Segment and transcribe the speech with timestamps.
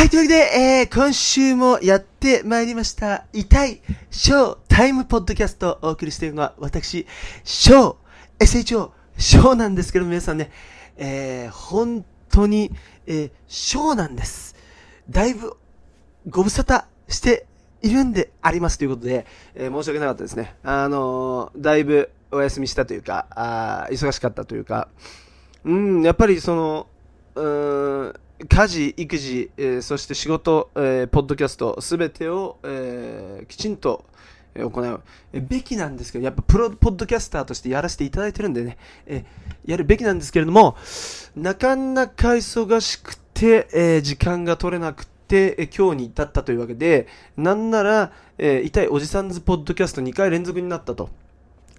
[0.00, 7.06] はい、というわけで、えー、今週もやってまいりました、痛いショータイムポッドキャストをお送りしているのは、私、
[7.44, 10.52] ショー、SHO、ショーなんですけど、皆さんね、
[10.96, 12.72] えー、本当に、
[13.06, 14.56] えー、ショーなんです。
[15.10, 15.58] だいぶ、
[16.30, 17.44] ご無沙汰して
[17.82, 20.56] いるんでありますということで、えー申し訳なかったですね。
[20.62, 24.88] あのーだいぶお休みしたというか、あー忙しかったというか、
[25.64, 26.86] うん、やっぱりその、
[27.34, 34.04] うーん、家事、育児、えーそして仕事、えーポッドキャスト、すべてを、えーきちんと、
[34.54, 35.00] 行う
[35.32, 39.24] えべきなんですけど、やっぱプロポッドキャスターとしてやらせていただいてるんでね、え
[39.66, 40.76] やるべきなんですけれども、
[41.36, 51.10] なかなか忙しくて、え時間が取れなくて、え今日に至ったというわけで、なんなら、え痛いおじさんずポッドキャスト2回連続になったと。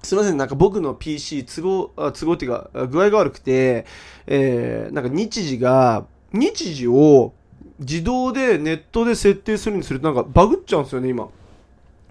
[0.03, 3.85] すみません、なんか僕の PC 都合、あ都合っていうか、具合が悪くて、
[4.27, 7.33] えなんか日時が、日時を
[7.79, 11.29] 自動でネットで設定するにするとなんかバグっちゃうんですよね、今。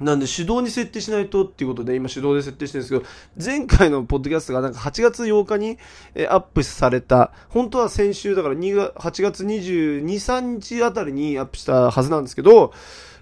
[0.00, 3.04] なんで手動に設定しないとっていうことで今手動で設定してるんですけど、
[3.44, 5.78] 前回のポッドキャストがなんか8月8日に
[6.14, 12.72] えアップされた、本当は先週だから2月8月22、3日あたりにアップしたはずなんですけど、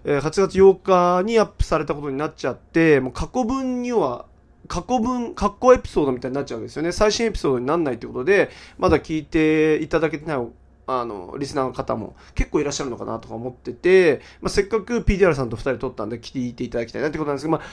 [0.05, 0.80] え8月8
[1.20, 4.27] 日にアップされたことになっちゃって、もう過去分には
[4.68, 6.92] 過去分、過去エピソードみたいになっちゃうんですよね。
[6.92, 10.46] 最新エピソードにならないってことで、まだ聞いていただけてない、
[10.89, 17.67] あの、リスナーの方も結構いらっしゃるのかなとか思ってて、まあ、せっかく PDR さんと2人撮ったんで聞いていただきたいなってことなんですけど、まあ、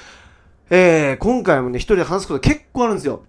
[0.69, 3.23] えー、今回もね、一人で話すこと結構あるんですよ。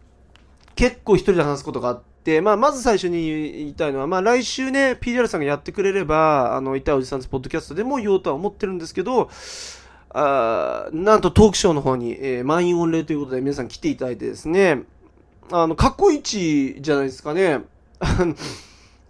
[0.74, 9.30] 結構一人で話すことがあって、まあ、まず最初に言いたいのは、まあ、来週ね、PDR さんがやってくれれば、あの、痛いおじさんズポッドキャストでも言おうとは思ってるんですけど、
[10.10, 14.82] あーなんとトークショーの方に、えー満員御礼ということで皆さん来ていただいてですね、
[15.52, 17.60] あの、過去一じゃないですかね。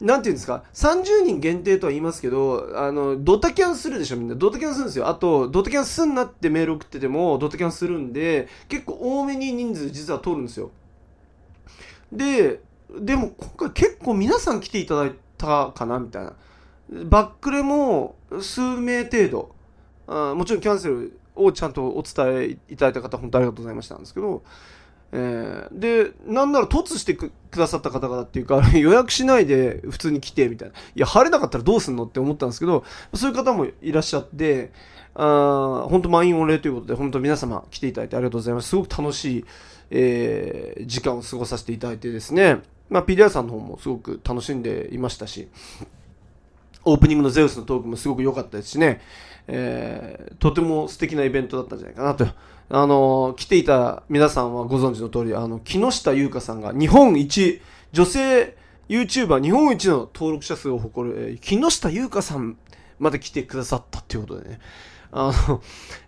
[0.00, 4.34] なんていうんですか、30人限定とは言いますけど、あの、ドタキャンするでしょ、みんな。
[4.34, 5.08] ドタキャンするんですよ。
[5.08, 10.70] あと、ドタキャンすんなってメール送ってても、ドタキャンするんで、結構多めに人数実は通るんですよ。
[12.12, 12.60] で、
[13.00, 16.34] でも今回結構皆さん来ていただいたかな、みたいな。
[17.06, 19.56] バックレも数名程度。
[20.08, 24.42] あもちろんキャンセルをちゃんとお伝えいただいた方、本当ありがとうございましたんですけど、
[25.18, 30.74] えーで、なんなら突してくださった方々っていうか、 予約しないで普通に来てみたいな。
[30.74, 32.84] いや、晴れなかったらどうすんのって思ったんですけど、
[33.14, 34.72] そういう方もいらっしゃって、
[35.14, 38.68] あ本当満員御礼ということで、本当皆様来ていただいてありがとうございます。
[38.68, 39.44] すごく楽しい、
[39.90, 42.60] えー時間を過ごさせていただいてですね、
[42.90, 45.48] まあ、PDR さんの方もすごく楽しんでいましたし、
[46.84, 49.00] オープニングのゼウスのトークもすごく良かったですしね、
[49.48, 52.26] えーとても素敵なイベントだったんじゃないかなと。
[52.68, 57.60] あの来ていた皆さんはご存知の通り、あの、木下優香さんが日本一、
[57.92, 58.56] 女性
[58.88, 62.56] YouTuber 日本一の登録者数を誇る、えー木下優香さん
[62.98, 64.60] まで来てくださったっていうことでね。
[65.12, 65.62] あの、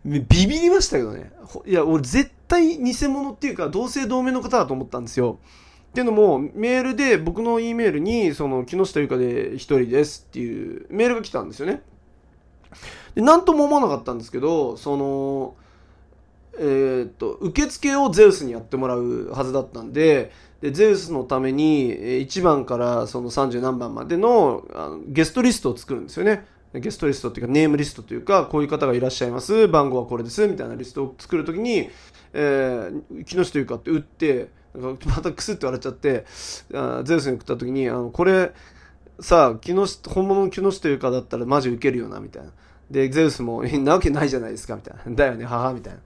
[0.04, 1.30] ビビりましたけどね。
[1.66, 5.38] いや、俺絶対偽物っていうか、同姓同名の方だと思ったんですよ。
[5.90, 11.82] っていうのも、メールで、僕の E メールに、その、木下ゆかで一人ですっていうメールが来たんですよね。
[13.14, 15.54] で、なんとも思わなかったんですけど、その、
[16.58, 26.46] えーっと、受付をゼウスにやってもらうはずだったんで、で、ゼウスのために、1番からその30何番までのあのゲストリストを作るんですよね。
[26.74, 31.88] ゲストリストっていうか、ネームリストというか、こういう方がいらっしゃいます、番号はこれです、みたいなリストを作るときに、
[32.34, 36.26] えー、木下ゆかって打って、なんかまたクスって笑っちゃって、
[36.74, 38.52] あゼウスに送ったときに、あの、これ、
[39.20, 42.52] さあ、木下、本物の木下ゆかだったらマジウケるよな、みたいな。
[42.90, 45.16] で、ゼウスも、なわけないじゃないですか、みたいな。
[45.16, 46.00] だよね、母、みたいな。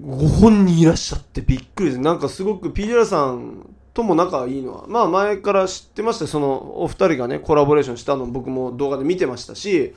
[0.00, 2.00] ご本人いらっしゃってびっくりです。
[2.00, 9.94] なんかすごく PDR さんとも仲いいのは、まあ前から知ってましたそのお二人がね、コラボレーションしたの僕も動画で見てましたし、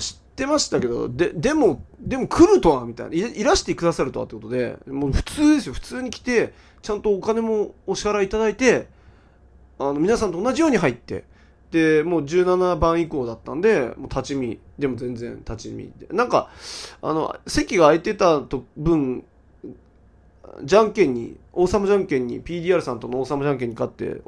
[0.00, 3.14] 知ってましたけど、で、でも、でも来るとは、みたいな。
[3.14, 5.74] いいらしてくださるとはってことで、もう普通ですよ。
[5.74, 6.52] 普通に来て、
[6.82, 8.88] ちゃんとお金もお支払いいただいて、
[9.78, 11.24] あの、皆さんと同じように入って、
[11.76, 16.06] で、もう17番以降だったんで、もう立ち見、でも全然立ち見で。
[16.10, 16.48] なんか、
[17.02, 19.24] あの、席が空いてたと分、
[20.62, 24.22] じゃんけんに、王様じゃんけんに、PDR さんとの王様じゃんけんに勝って、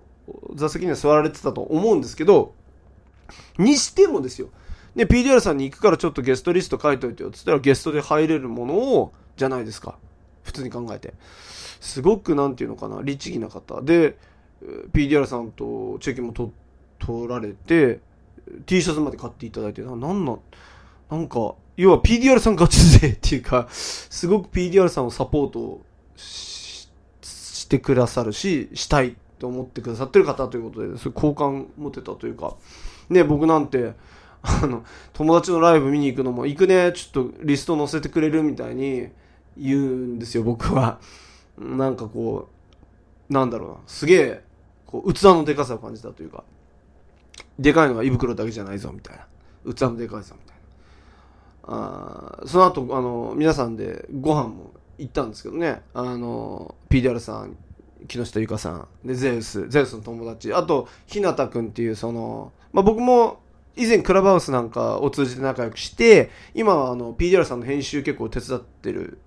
[0.57, 2.53] 座席には座られてたと思うんですけど、
[3.57, 4.49] にしてもですよ。
[4.95, 7.31] ね、PDR さんに行くからちょっとゲストリスト書いといてよ。
[7.31, 9.97] つったらゲストで入れるものを、じゃないですか。
[10.43, 11.15] 普通に考えて。
[11.81, 13.81] すごく、なんていうのかな、律儀な方。
[13.81, 14.19] で、
[14.93, 16.68] PDR さんとチェキも取って
[16.99, 18.01] 取られて、
[18.67, 20.41] T シャツまで買っていただいて、なんなん、
[21.11, 25.81] なんか、要は PDR さんガチ勢っていうか、 すごく PDR さんをサポート
[26.17, 32.57] してくださるし、したいって思ってくださってる方ということで、そういう好感持てたというか、
[33.09, 33.95] ね、僕なんて、
[34.43, 39.09] あの、友達のライブ見に行くのも、行くね、ちょっとリスト載せてくれるみたいに
[39.57, 40.99] 言うんですよ、僕は。
[41.59, 42.49] なんかこ
[43.31, 44.45] う、なんだろうな、すげえ、
[44.87, 46.45] こう、器のでかさを感じたというか、
[47.59, 49.75] でかいのは胃袋だけじゃないぞ、みたいな。
[49.75, 50.59] 器のでかいさ、みたいな。
[51.71, 57.57] あその後、あの、皆さんでご飯も行ったんですけどね、あの、PDR さん、
[58.07, 63.41] 木下ゆかさん、で、ゼウス、ゼウスの友達、あと、ひなたくんっていう、その、まあ、僕も
[63.79, 69.19] 以前クラブハウスなんかを通じて仲良くして、今はあの PDR さんの編集結構手伝ってる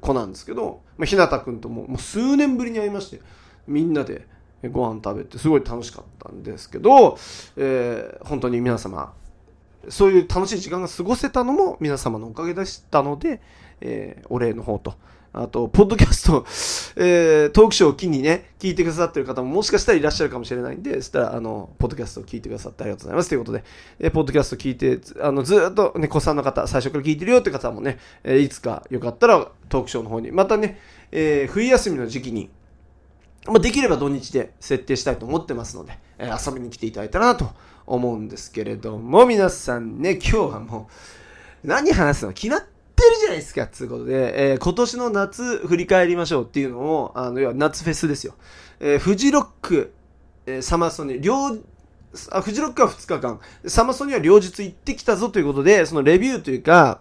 [0.00, 3.20] 子なんですけど、まあ、ひなたくんとももう数年ぶりに会いまして、
[3.66, 4.26] みんなで。
[4.66, 7.16] ご飯食べてすごい楽しかったんですけど、
[7.56, 9.12] えー、本当に皆様、
[9.88, 13.40] そういう楽しい時間が過ごせたのも皆様のおかげでしたので、
[13.80, 14.94] えー、お礼の方と、
[15.32, 16.44] あと、ポッドキャスト、
[16.96, 23.64] えー、トークショーを機にね、聞いてくださってる方ももしかしたらいらっしゃるかもしれないんで、そしたら、あの、ポッドキャストを聞いてくださってありがとうございますということで、
[24.00, 30.80] えー、ポッドキャスト聞いて、あの、ずっとね、子さんの方、最初から聞いてるよって方もね、えー、いつかよかったらトークショーの方に、またね、
[31.12, 32.50] えー、冬休みの時期に、
[33.52, 37.50] ま、できれば土日で設定したいと思ってますので、え、遊びに来ていただいたらなと
[37.86, 40.88] 思うんですけれども、皆さんね、今日はも
[41.64, 48.34] う、何話すの決まってってるじゃないですか、つうことで、えー、今年の夏振り返りましょうっていうのを、あの、要は夏フェスですよ。
[48.80, 49.94] えー、フジロック、
[50.46, 51.56] えー、サマソニ、両、
[52.30, 57.00] あ、フジロックは2日間、サマソニは両日行ってきたぞということで、そのレビューというか、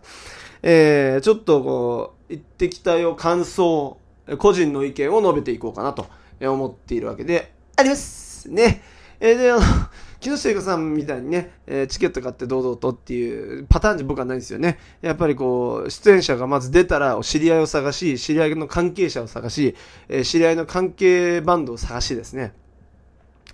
[0.61, 3.97] えー、ちょっとこう、行ってきたよ、感想、
[4.37, 6.05] 個人の意見を述べていこうかなと
[6.41, 8.49] 思っているわけであります。
[8.49, 8.81] ね。
[9.19, 9.61] えー、で、あの、
[10.19, 14.79] 木下ゆかさんみたいにね、えー、チケット買って堂々とっていうパターンじゃ僕はないんですよね。
[15.01, 19.75] やっぱりこう、出演者がまず出たら知り合いを探し、知り合いの関係者を探し、
[20.09, 22.53] えー、知り合いの関係バンドを探しですね。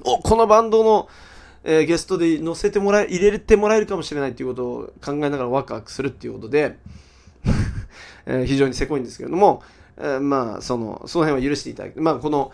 [0.06, 1.10] お、このバンドの、
[1.66, 6.78] えー、ゲストで載せてもらえ、入れてもらえるかもしれないっていうことを考えながらワクワクするっていうことで、
[8.26, 9.64] えー、非常にせこいんですけれども、
[9.98, 12.52] えー、まあ、その、その辺は許していただき、まあ、この、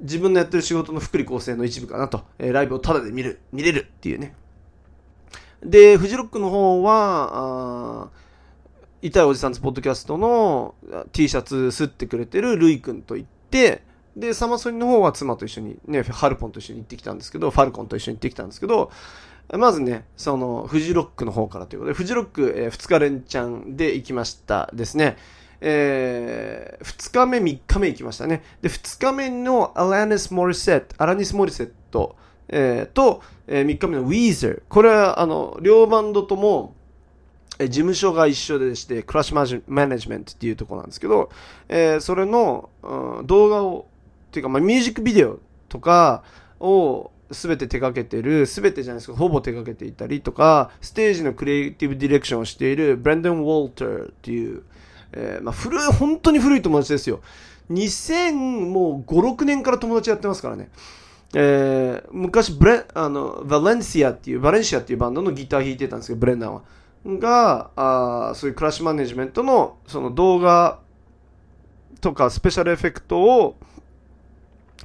[0.00, 4.34] 自分のやってる仕事の福利厚生の一部かなと、えー、ライブをタダで見る、見れるっていうね。
[5.62, 8.10] で、フジロックの方は、
[9.02, 10.74] 痛いおじさんズポッドキャストの
[11.12, 13.82] T シャツ吸ってくれてるルイ君と行って、
[14.16, 18.90] で、サマソニの方は妻と一緒に、ね、ハルポンと一緒に行ってきたんですけど、ファルコンと一緒に行ってきたんですけど、
[19.56, 25.16] まずね、その、フジロックの方からということで、フジロック、えー、2日連チャンで行きましたですね。
[25.60, 28.42] えー、2日目、3日目行きましたね。
[28.62, 32.16] で、2日目のアラニス・モリセット、アラニス・モリセット、
[32.48, 34.62] えー、と、えー、3日目のウィーザー。
[34.68, 36.74] これは、あの、両バンドとも、
[37.58, 41.30] え、事務所が一緒でして、クラッシュマネジメントっていうところなんですけど、
[41.68, 43.86] えー、それの、うん、動画を、
[44.28, 46.22] っていうか、まあ、ミュージックビデオとか
[46.60, 54.62] を、すべて手掛けてる、すべてじゃないですか、ほぼ手掛けていたりとか、ステージのクリエイティブディレクションをしているブレンドン・ウォルターっていう、
[55.12, 57.20] えー、まあ、古い、本当に古い友達ですよ。
[57.70, 60.70] 2005、6年から友達やってますからね。
[61.34, 66.62] えー、昔ブレ、あの、バレンシアっていう、バレンシアっていうバンドのギター弾いてたんですけど、ブレンダーは。
[67.06, 70.80] が、あそういうクラッシュマネジメントの、その動画
[72.00, 73.56] とかスペシャルエフェクトを、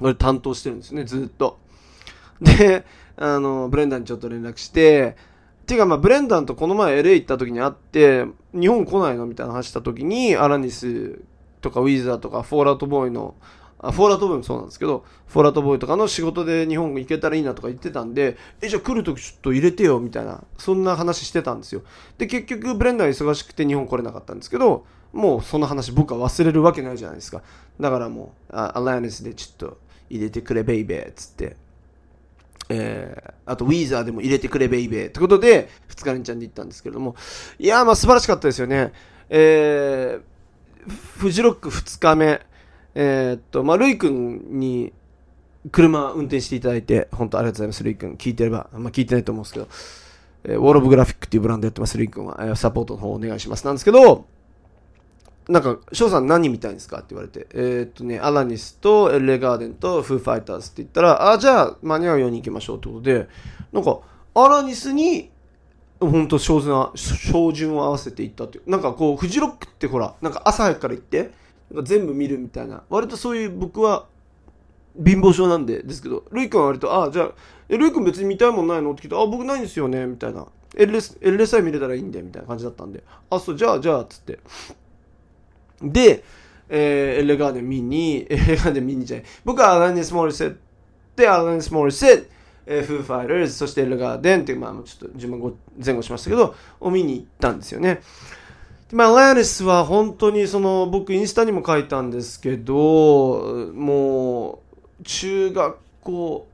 [0.00, 1.58] 俺担当してるんですね、ずっと。
[2.40, 2.84] で、
[3.16, 5.16] あの、ブレンダーにちょっと連絡して、
[5.64, 11.20] ていうかまあブレンダンとこの前 LA 行った時に会って日本来ないのみたいな話した時にアラニス
[11.60, 13.34] とかウィザーとかフォーラートボーイの
[13.78, 21.82] あフォーラートボーイもそうなんですけどフォーラートボーイとかの仕事で日本行けたらいいなとか言ってたんでえじゃあ来る時ちょっと入れてよみたいなそんな話してたんですよ。
[22.18, 27.42] で結局ブレンダー忙しくて日本来れなかったんですけどもうその話僕は忘れるわけないじゃないですか。
[27.80, 29.78] だからもうアラニスでちょっと
[30.10, 31.56] 入れてくれベイベーっつって。
[32.68, 37.16] えー、あと、ウィーザーでも入れてくれベイベーってことで、2日連チャンで行ったんですけれども、
[37.58, 38.92] いやー、まあ素晴らしかったですよね。
[39.28, 42.40] えー、フジロック2日目、
[42.94, 44.92] えー、っと、まあ、ルイ君に
[45.70, 48.14] 車運転していただいて、本当ありがとうございます、ルイ君。
[48.14, 49.68] 聞いてれば、まあ、聞いてないと思うんですけど、
[50.44, 53.64] えー、ウォール・オブ・グラフィックっていうブランドやってます、ルイ君は、えー、サポートの方お願いします。
[53.64, 54.26] なんですけど、
[55.48, 63.28] なんか、翔さん何見たいんですかって言われて、えー、っとね、アラニスとエレガーデンとフーファイターズって言ったら、あ、じゃあ間に合うように行きましょうってことで、
[63.72, 64.00] なんか、
[64.34, 65.30] アラニスに、
[66.00, 68.70] 本当照準な、照準を合わせていったっていう。
[68.70, 71.30] なんかこう、フジロックってほら、なんか朝早くから行って、
[71.82, 72.82] 全部見るみたいな。
[72.88, 74.06] 割とそういう僕は、
[74.96, 77.30] 貧乏症なんで、ですけど、ルイ君は割と、あ、じゃあ、
[77.68, 78.92] え、ルイ君別に見たいもんないの？
[78.92, 80.46] って聞いて、あ、僕ないんですよね、みたいな。
[80.76, 84.38] エルレス、エルレさえ見れたらいいんで、みたいな感じだったんで、あ、そう、じゃあ、じゃあ、つって。
[85.82, 86.24] で、
[86.68, 89.26] えー、エレガーデン見に、エレガーデン見にじゃない。
[89.44, 90.56] 僕はアラニス・モリセッ
[91.16, 92.26] で、アランス・モーリセッ、
[92.66, 95.54] えー、フーファイターズ、そしてエルガーデンっていう、まあ、ちょっと順番
[95.84, 98.00] 前後しましたけど、を見に行ったんですよね。
[98.92, 104.62] まあ、ライネスは本当にその僕インスタにも書いたんですけども
[105.00, 106.46] う中学校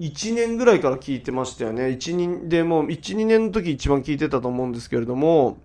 [0.00, 5.58] 1年ぐらいから聞いてましたよね1人でもう12年の時一番聞いてたと思うんですけれども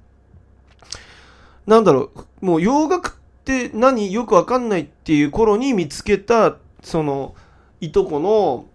[1.68, 7.36] なんだろうもう洋楽って何よくわかんないっていう頃に見つけたその
[7.80, 8.66] いとこの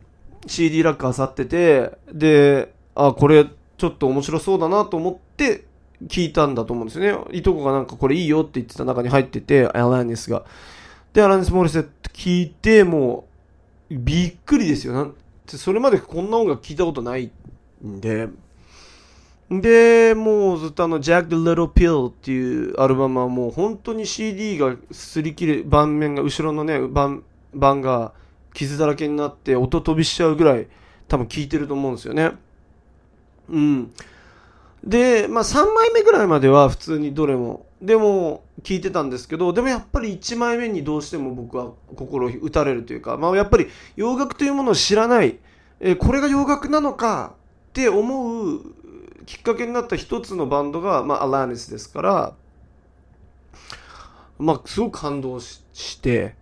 [0.47, 3.47] CD ラックあさっててであこれ
[3.79, 5.65] ちょっと面白そうだなと思って
[6.05, 7.39] 聞いたんだと思うんですよね。
[7.39, 10.45] いとこがなんかこれいいよって言ってた中に入ってて、アランニスが。
[11.13, 13.27] で、アランニス・モリセット聞いて、も
[13.91, 14.93] う、びっくりですよ。
[14.93, 15.15] なん
[15.47, 17.31] それまでこんな音楽聞いたことない
[17.85, 18.29] んで。
[19.51, 27.23] で、もうずっとあの、Jack the Little Pill っていうアルバムはもう本当に CD が擦り切れ、盤面が、後ろのね、盤、
[27.55, 28.13] 盤が
[28.55, 30.67] 傷だらけになって音飛びしちゃうぐらい
[31.09, 32.33] 多分聞いてると思うんですよね。
[33.49, 33.93] うん。
[34.83, 45.39] で、まあ3枚目ぐらいまでは普通にどれも、でも聞いてたんですけど、でもやっぱり1枚目にどうしても僕は心打たれるというか、まあやっぱり洋楽というものを知らない、
[45.79, 47.35] えー、これが洋楽なのか
[47.69, 48.61] って思う
[49.27, 52.35] きっかけになった一つのバンドが、まあアラーネスですから、
[54.39, 56.35] まあすごく感動しして、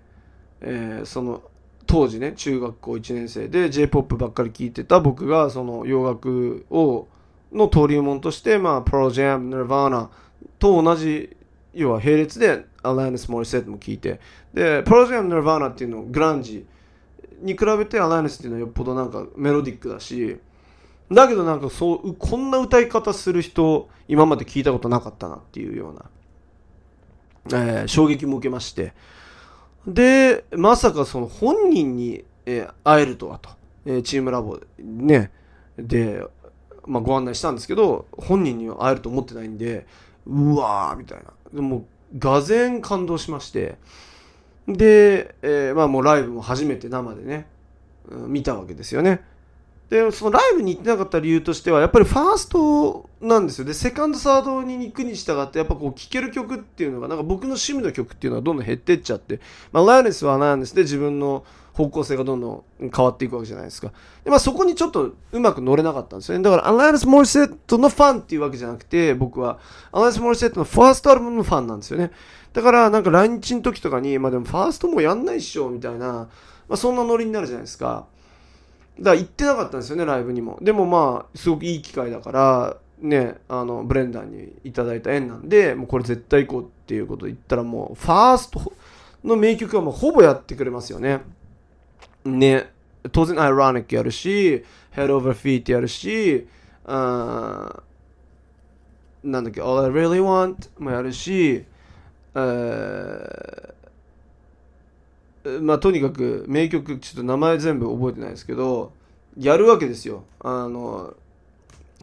[0.60, 1.42] えー、その、
[1.86, 7.08] 当時ね、中学校1年生で J-POP ばっかり聴いてた僕がその洋楽を
[7.54, 10.10] の登竜門として、まあ、プロジャム、ニルヴァーナ
[10.58, 11.36] と同じ、
[11.72, 14.20] 要は並列で、アライナス・モリセットも聞いて、
[14.52, 16.66] で、プロジャム、ニルヴァーナっていうのグランジ
[17.40, 20.38] に比べてアライナスっていうのはよっぽどなんかメロディックだし、
[21.12, 25.94] だけどなんかそう、こんな歌い方する人、今まで聞いたことなかったなっていうよう
[27.54, 28.94] な、えー、衝撃も受けまして、
[29.86, 33.50] で、まさかその本人に、えー、会えるとはと、
[33.86, 35.30] えー、チームラボね、
[35.76, 36.22] で、
[36.86, 39.86] まあ、ご案内したんですけど、本人には会えると思ってないんで、
[40.26, 41.32] うわーみたいな。
[41.52, 41.86] でも、
[42.18, 43.76] がぜん感動しまして、
[44.66, 47.46] で、えー、まあもうライブも初めて生でね、
[48.08, 49.22] うん、見たわけですよね。
[49.90, 53.64] で、そのライブに行ってなかった理由としては、やっぱりファーストなんですよ。
[53.64, 59.40] で、セカンド、サードに行くに従って、やっぱこう聴ける曲っていうのが、なんか僕の趣味の曲っていうのはどんどん減ってっちゃって、
[59.72, 63.92] まあラーネスはラーネスで自分の方向性がどんどん変わっていくわけじゃないですか。
[64.24, 66.44] で、まあそこにちょっとうまく乗れなかったんですよね。
[66.44, 69.58] だから、アライナス・モリセットのファンっていうわけじゃなくて、僕は、
[69.92, 72.10] アライナス・モリセットのファーストアルバムのファンなんですよね。
[72.52, 76.28] だから、なんか来日の時とかに、まあでもファーストもやんないっしょ、みたいな、ま
[76.70, 78.06] あそんなノリになるじゃないですか。
[78.98, 80.58] だから行ってなかったんですよね、ライブにも。
[80.60, 88.72] でもまあ、すごくいい機会だから、ね、あの、ブレンダーにいただいた縁なんで、もうこれ絶対行こうっていうことで言ったらもう、ファースト
[89.24, 91.22] の名曲はもうほぼやってくれますよね。
[92.24, 92.70] ね、
[93.12, 96.46] 当然、アイロニックやるし、ヘッドオーバーフィートやるし、
[96.86, 97.82] あ
[99.24, 101.64] なんだっけ、All I Really Want もやるし、
[102.34, 103.73] えー、
[105.60, 108.92] まあとにかく名曲、ちょっと名前全部覚えてないですけど、
[109.38, 110.24] やるわけですよ。
[110.40, 111.14] あの、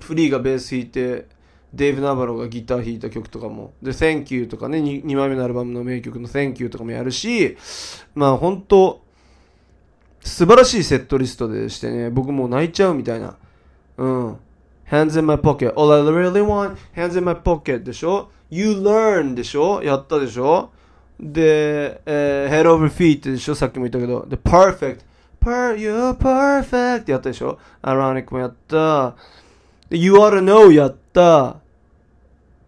[0.02, 1.28] フリーがベース弾いて、
[1.74, 7.58] デイブ・ナバロがギター弾いた曲とかも、で、Thank You とかね2、2枚目のアルバムの名曲の Thank You とかもやるし、
[8.14, 9.02] まあ本当
[10.24, 13.38] 素晴らしいセットリストでしてね、僕もう泣いちゃうみたいな。
[13.98, 14.38] うん。
[14.90, 15.74] Hands in my pocket.
[15.76, 19.82] All I really want, hands in my pocket でしょ ?You learn でしょ？
[19.82, 20.70] やったでしょ？
[21.22, 24.26] で、えー、head over feet でしょさっきも言ったけど。
[24.28, 25.00] で、perfect.
[25.40, 29.16] Per, you're perfect やったでしょ ?ironic もやった。
[29.90, 31.58] で、you ought to know やった。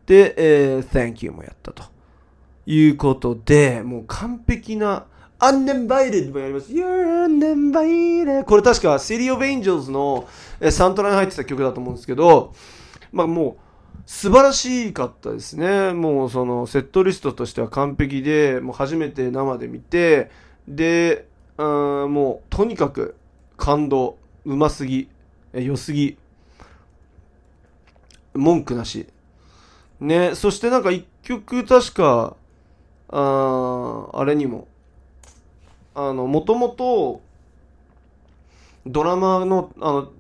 [0.06, 1.84] で、えー、thank you もやったと。
[2.66, 5.06] いうことで、もう完璧な
[5.40, 6.72] Uninvited もやります。
[6.72, 8.46] You're uninvited.
[8.46, 10.28] これ確か City of Angels の
[10.72, 12.54] サントラに入ってた曲だと思うんですけど、
[13.12, 13.63] まあもう
[14.06, 15.94] 素晴らしかったですね。
[15.94, 20.30] もうそのセットリストとしては完璧で、もう初めて生で見て、
[20.68, 23.16] で、うん、もうとにかく
[23.58, 25.08] 感動、うますぎ、
[25.54, 26.18] 良すぎ、
[28.34, 29.08] 文句なし。
[30.00, 32.36] ね、そしてなんか一曲確か、
[33.10, 34.68] ああれにも、
[35.96, 37.22] あの、もともと、
[38.86, 40.12] ドラマの、あの、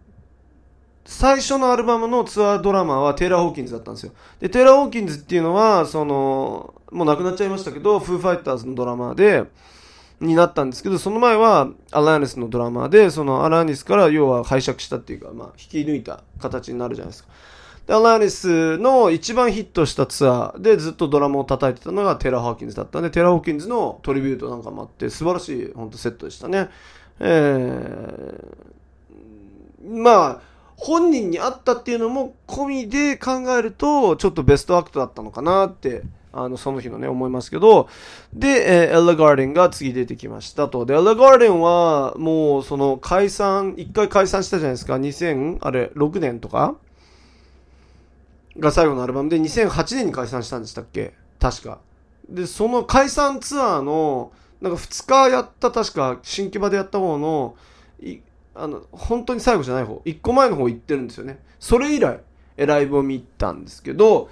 [1.05, 4.13] 最初のアルバムのツアードラマはテイラー・ホーキンズだったんですよ。
[4.39, 9.43] で、テイラー・ホーキンズっていうのは、その、もう亡くなっちゃいましたけど、フーファイターズのドラマで、
[10.22, 17.29] になったんですけど、その前はアラーニスのドラマで、そのアラーニスから要は拝借したっていうか、まあ、引き抜いた形になるじゃないですか。
[17.88, 26.69] で、 Alanis の一番ヒットしたツアーでずっとドラムを叩いてたのが Taylor Hawkins だったんで、 Taylor Hawkins のトリビュートなんかもあって、素晴らしい本当セットでしたね。
[27.19, 30.52] えー、まあ、
[30.83, 37.87] 本人に会ったっていうのも込みで考えると、ちょっとベストアクトだったのかなって、あの、その日のね、思いますけど、
[38.33, 40.85] で、えー、 ELLEGARDEN が次出てきましたと。
[40.85, 46.75] で、 ELLEGARDEN は、もう、その、解散、一回解散したじゃないですか、2000、あれ、6年とか？
[48.59, 51.13] が最後のアルバムで、2008年に解散したんでしたっけ？
[51.39, 51.79] 確か。
[52.27, 57.55] で、その解散ツアーの、なんか2日やった、確か、新木場でやった方の、
[58.55, 61.39] あの、本当に最後じゃない方、1個前の方行ってるんですよね。
[61.60, 62.19] それ以来、
[62.57, 64.29] ライブを見たんですけど、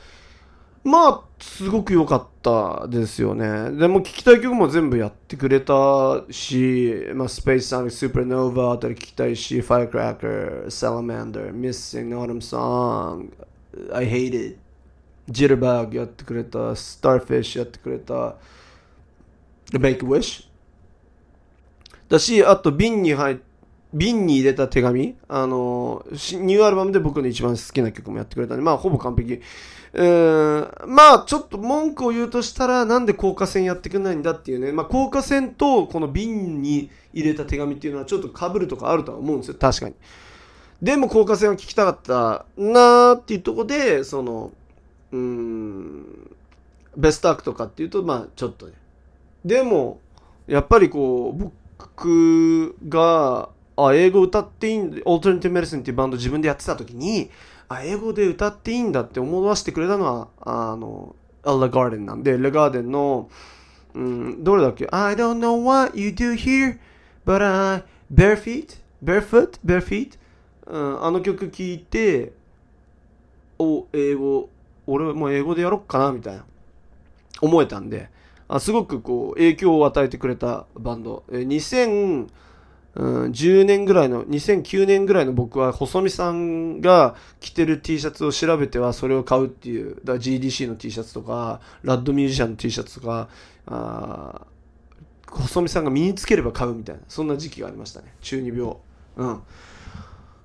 [0.83, 3.71] まあ、すごく良かったですよね。
[3.71, 13.31] でも聴きたい曲も全部やってくれたし、まあ、 Space Sonic、 Supernova あたり聴きたいし、ファイクラッカー、 Salamander、 Missing、 Autumn Song
[13.73, 14.57] グ、I hate it、
[15.29, 18.35] ジルバーグやってくれた、スターフィッシュやってくれた、
[19.71, 20.47] The Make a Wish
[22.09, 23.50] だし、あと瓶に入って、
[23.93, 29.41] 瓶に入れた手紙、あの、ニューアルバムで僕の一番好きな曲もやってくれたんで、まあ、ほぼ完璧。
[29.93, 34.71] えー、まあ、ちょっと文句を言うとしたら、なんで高架線やってくんないんだっていうね。
[34.71, 39.55] まあ、高架線とこの瓶に入れた手紙っていうのはちょっと被るとかあるとは思うんですよ。
[39.59, 39.95] 確かに。
[40.81, 44.51] でも、高架線は聞きたかったなーっていうとこで、その、
[45.11, 46.35] うん、
[46.95, 48.73] ベストアクトかっていうと、まあ、ちょっとね。
[49.43, 49.99] でも、
[50.47, 57.29] やっぱりこう、僕が、あ、英語歌っていいんだ、 Alternative Medicine っていうバンド自分でやってた時に、
[57.69, 63.29] あ、英語で歌っていいんだって思わせてくれたのは、あの、 ELLEGARDEN なんで、 ELLEGARDEN の、
[63.93, 66.77] うん、どれだっけ ?I don't know what you do here,
[67.25, 68.79] but I, bare feet?
[69.03, 69.59] barefoot?
[69.65, 70.17] bare feet?
[70.67, 72.33] うん、あの曲聴いて、
[73.57, 74.49] お、英語、
[74.87, 76.45] 俺も英語でやろっかな、みたいな、
[77.41, 78.09] 思えたんで、
[78.47, 81.23] あすごくこう、影響を与えてくれたバンド。
[81.31, 82.27] え2000、
[82.95, 93.29] うん、10年ぐらいの、2009年ぐらいの僕は、細見さんが着てる T シャツを調べてはそれを買うっていう、だ GDC の T シャツとか、ラッドミュージシャンの T シャツとか、
[93.67, 94.45] あ
[95.31, 98.13] 細見さんが身につければ買うみたいな、そんな時期がありましたね。
[98.21, 98.75] 中二病。
[99.15, 99.41] うん。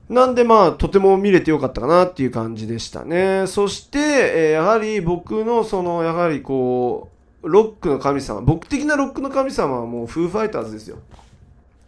[0.09, 3.49] なんでまあ、とても見れてよかったかなっていう感じでしたね。
[3.49, 7.11] そして、えー、やはり僕のその、やはりこ
[7.43, 10.99] う、ロックの神様、僕的なロックの神様はもうフーファイターズですよ。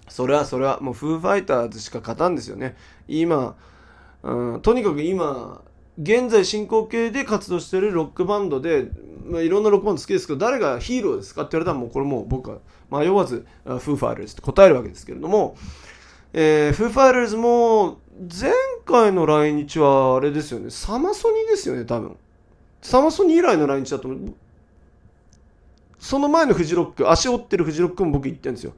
[0.08, 2.76] それはそれはもうフーファイターズしか勝たんですよね。
[3.06, 3.56] 今、
[4.22, 5.62] うん、とにかく今、
[6.00, 8.88] 現在進行形で活動してるロックバンドで、
[9.26, 12.58] まあ、いろんなロックバンド好きですけど、誰がヒーローですかって言われたらもうこれもう僕は
[12.90, 15.56] 迷わず、フーファイターズって答えるわけですけれども、
[16.32, 18.52] えー、フーファイターズも前
[18.84, 22.16] 回の来日はあれですよね、サマソニですよね、多分。
[22.80, 24.34] サマソニ以来の来日だと思う。
[25.98, 28.72] その前のフジロック、足折ってるフジロックも僕行ってるんですよ。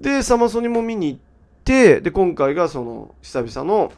[0.00, 1.20] で、サマソニも見に行っ
[1.64, 3.92] て、で、今回がその、久々の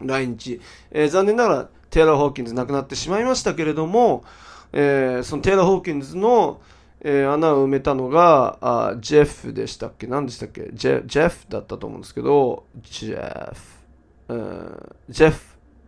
[0.00, 0.60] 来日。
[0.90, 4.24] えー、残念ながら、テイラー・ホーキンズ亡くなってしまいましたけれども、
[4.72, 6.60] えー、そのテイラー・ホーキンズの、
[7.00, 10.06] えー、穴を埋めたのが、あジェフでしたっけ？
[10.06, 10.70] 何でしたっけ？
[10.72, 15.38] ジェジェフだったと思うんですけど、ジェフ、うん、ジェフ・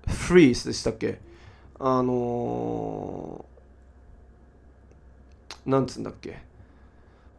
[0.08, 1.18] フリースでしたっけ？
[1.80, 6.38] あのー、なんつうんだっけ？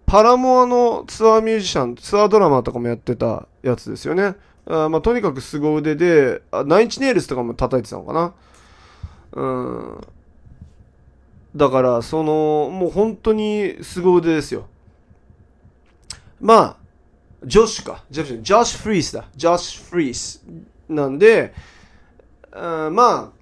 [0.07, 4.35] パラモアのツアーミュージシャン、ツアードラマーとかもやってたやつですよね。
[4.65, 8.33] あまあ、とにかく凄腕であ、ナイチネイルスとかも叩いてたのかな。
[9.33, 10.07] うん。
[11.57, 14.67] だから、その、もう本当に凄腕ですよ。
[16.39, 16.77] まあ、
[17.43, 18.05] ジョシュか。
[18.09, 19.25] ジョシュ、ジョシュ・フリースだ。
[19.35, 20.41] ジョシュ・フリース。
[20.87, 21.53] なんで、
[22.53, 23.36] あまあ、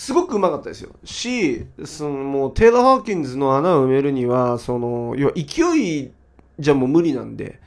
[0.00, 0.92] すごくうまかったですよ。
[1.04, 6.10] し、そのもうテイラー・ハーキンズの穴を埋めるには、その、要は勢い
[6.58, 7.60] じゃもう無理なんで、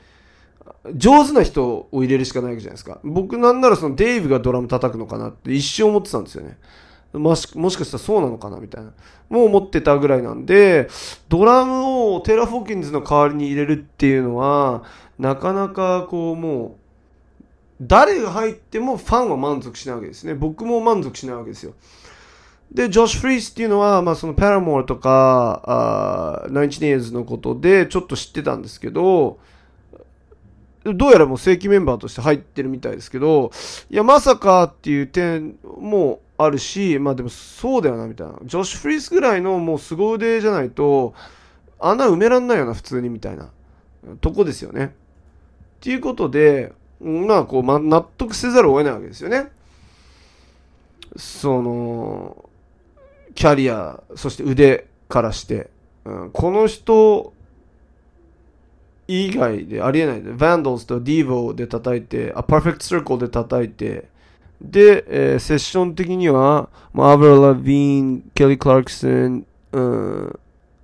[0.96, 2.98] 上手な人を入れるしかないわけじゃないですか。
[3.04, 6.58] 僕なんならそのデイブがドラム叩くのかなって一生思ってたんですよね。
[7.12, 8.92] もしもしかしたらそうなのかなみたいな。
[9.28, 10.88] もう思ってたぐらいなんで、
[11.28, 14.82] ドラムをテイラー・ホーキンズの代わりに入れるっていうのは、
[15.20, 16.72] なかなかこうもう、
[17.80, 20.34] 誰が入ってもファンは満足しないわけですね。
[20.34, 21.74] 僕も満足しないわけですよ。
[22.74, 29.38] で、ジョシュ・フリースっていうのは、まあ、そのパラモアとか、あナインチネイズのことでちょっと知ってたんですけど、
[30.84, 33.52] どうやらもう正規メンバーとして入ってるみたいですけど、
[33.90, 38.34] いや、まさかっていう点もあるし、まあでもそうだよな、みたいな。
[38.44, 41.14] ジョシュ・フリースぐらいのもう凄腕じゃないと、
[41.78, 43.50] 穴埋めらんないよな、普通に、みたいな
[44.20, 44.86] とこですよね。
[44.86, 44.88] っ
[45.80, 49.52] ていうことで、まあこう、ま、納得せざるを得ないわけですよね。
[51.16, 52.50] その、
[53.34, 55.70] キャリア、そして腕からして、
[56.04, 57.32] うん、この人
[59.06, 64.08] 以外でありえないで、Vandals と Devo で叩いて、あ、Perfect Circle で叩いて、
[64.60, 70.38] で、えー、セッション的には、まあ、アブラ・ラビーン、ケリー・クラークソン、うん、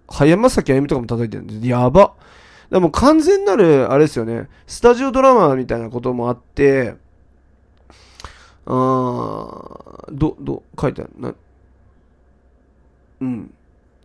[0.08, 1.66] 早山崎あゆみとかも叩いてるんです。
[1.66, 2.14] やば。
[2.70, 6.96] でも完全なる、あれですよね、スタジオドラマみたいなこともあって、
[8.66, 11.36] あー、ど、ど、書いてある。
[13.20, 13.54] うん。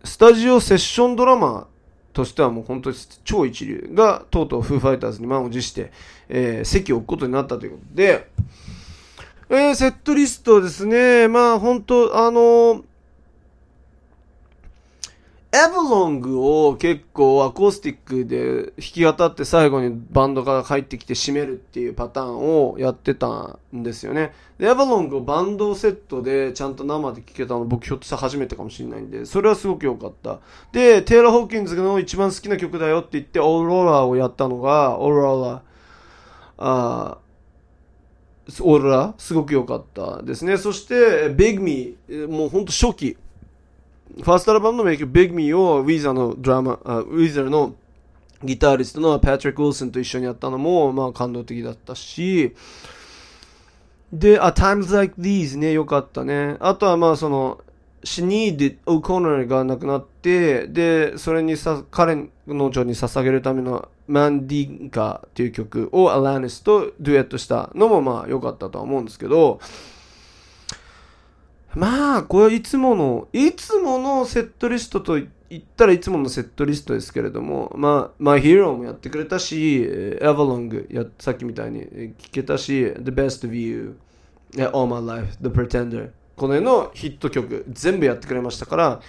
[0.04, 1.66] スタジオセッションドラマ
[2.12, 5.92] としてはもう本当に超一流がとうとうフーファイターズに満を持して、
[6.28, 8.28] えー、席を置くことになったということで、
[9.50, 11.28] えー、セットリストですね。
[11.28, 12.82] まあ本当あのー
[15.56, 24.34] エブロングを結構アコースティックで弾き語って最後にバンドが入ってきて締めるっていうパターンをやってたんですよね。
[24.58, 30.40] で、エブロングをバンドセットでちゃんと生で聴けたの僕ひょっとしたら初めてかもしれないんで、それはすごく良かった。
[30.72, 35.62] で、テイラー・ホーキンズの一番好きな曲だよって言ってオーロラをやったのが、オーロラ、
[36.58, 37.18] あ
[38.60, 40.58] オーロラすごく良かったですね。
[40.58, 43.16] そして、ベグミー、もうほんと初期。
[44.16, 47.74] ファーストアルバムの名曲 Big Me をウィザーのドラマ、ウィザーの
[48.42, 52.54] ギタリストのパトリック・ウィルソンと一緒にやったのも、まあ感動的だったし、
[54.10, 56.56] で、あ、Times Like These ね、よかったね。
[56.60, 57.60] あとはまあその、
[58.04, 69.60] シニーデ・オコナーが亡くなって、で、それにさ、彼の女に捧げるためのマンディンカっていう曲をアラーネスとデュエットしたのもまあ良かったとは思うんですけど、
[71.76, 83.98] まあ、これいつもの、いつものセットリストと言ったらいつものセットリストですけれども、まあ、マイヒーローもやってくれたし、エヴァロングや、さっきみたいに聞けたし、The Best of You、
[84.72, 89.00] All My Life、The Pretender、この辺のヒット曲、全部やってくれましたから、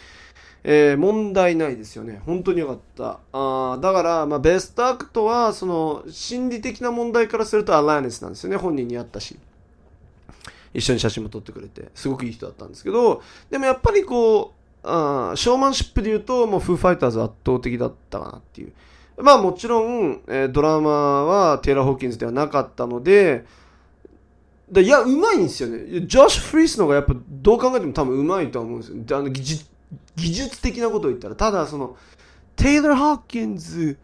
[0.66, 2.22] えー、問題ないですよね。
[2.26, 3.20] 本当によかった。
[3.32, 8.58] あだから、まあ、ベストアクトは、その、心理的な問題からするとアラニスなんですよね。
[8.58, 9.38] 本人に会ったし。
[10.74, 18.74] 一緒に写真も撮ってくれて、すごくいい人だったんですけど、でもやっぱりこう、あショーマンシップで言うと、もうフーファイターズ圧倒的だったかなっていう。
[19.18, 23.46] まあもちろん、えー、ドラマはテイラー・ホーキンズではなかったので、
[24.70, 26.06] でいや、うまいんですよね。
[26.06, 29.04] ジョッシュ・フリースの方がやっぱどう考えても多分うまいとは思うんですよ。
[29.04, 29.66] であの技
[30.16, 31.36] 技術的なことを言ったら。
[31.36, 31.96] ただその、
[32.56, 33.98] テイラー・ホーキンズ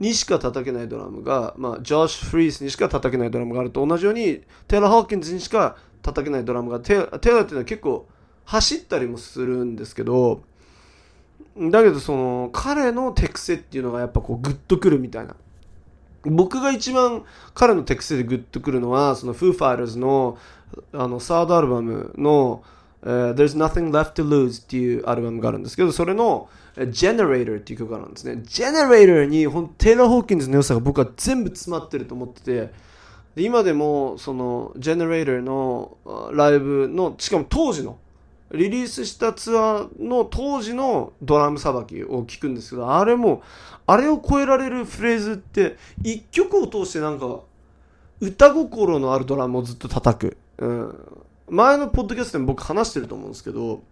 [0.00, 8.06] にしか叩けないドラムが、まあ、ジョシュ・フリースにしか叩けないドラムがあると同じように、テイラー・ホーキンズにしか叩けないドラムが、テイラーっていうのは結構
[8.44, 10.42] 走ったりもするんですけど、
[11.58, 15.34] だけどその、彼の手癖っていうのがやっぱこうグッとくるみたいな。
[16.24, 20.38] 僕が一番彼の手癖でグッとくるのは、そのフーファイターズの
[20.92, 22.62] あのサードアルバムの、
[23.02, 26.48] uh, There's Nothing Left to Lose っていうアルバムがあるんですけど、それの
[26.86, 28.42] Generator っていう曲があるんですね。
[28.44, 32.72] Generator にほんテイラー・ホーキンズの良さが僕は全部詰まってると思ってて、
[33.36, 35.96] 今でもその Generator の
[36.32, 37.98] ライブの、しかも当時の、
[38.50, 43.42] リリースしたツアーの当時のドラムさばきを聞くんですけど、あれも、
[43.86, 47.40] あれを超えられるフレーズって、一曲を通してなんか、
[48.20, 50.36] 歌心のあるドラムをずっと叩く。
[50.58, 50.94] うん、
[51.48, 53.82] 前のポッドキャストでも僕話してると思うんですけど、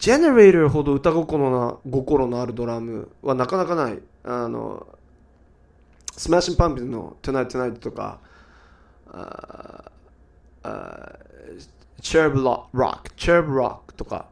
[0.00, 3.98] ジェネレーターほど歌心な心のあるドラムはなかなかない。
[4.24, 4.86] あの、
[6.16, 8.18] スマッシュパンピンの Tonight Tonight とか、
[12.00, 14.26] チェーブロック、チェーブロックとか、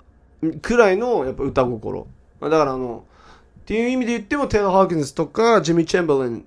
[0.63, 2.07] くらいのやっぱ歌心。
[2.41, 3.05] だからあの、
[3.61, 6.47] っていう意味で言っても、テイラー・ハーキンズとか、ジミー・チェンバレン、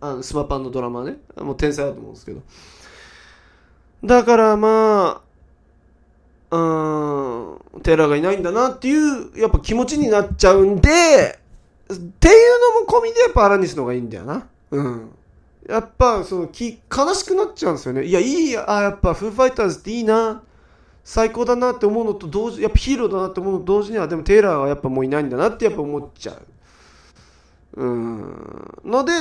[0.00, 2.40] あのスマパンのドラマね、もう天才だと思うんですけど。
[4.04, 5.29] だからまあ、
[6.50, 11.38] うん、テラーがいないんだなっていう、やっぱ気持ちになっちゃうんで、
[11.92, 14.48] っていうのも込みでやっぱアラニスの方がいいんだよな。
[14.70, 15.10] うん。
[15.68, 18.04] やっぱ、その、き、悲しくなっちゃうんですよね。
[18.04, 20.42] いや、いいや、あ、やっぱ、フーファイターズっていいな。
[21.04, 26.46] 最高だなって思うのと同時、やっぱヒーローだなって思うのと同時には、でもテイラーはやっぱもういないんだなってやっぱ思っちゃう。
[27.76, 28.80] うん。
[28.84, 29.12] ので、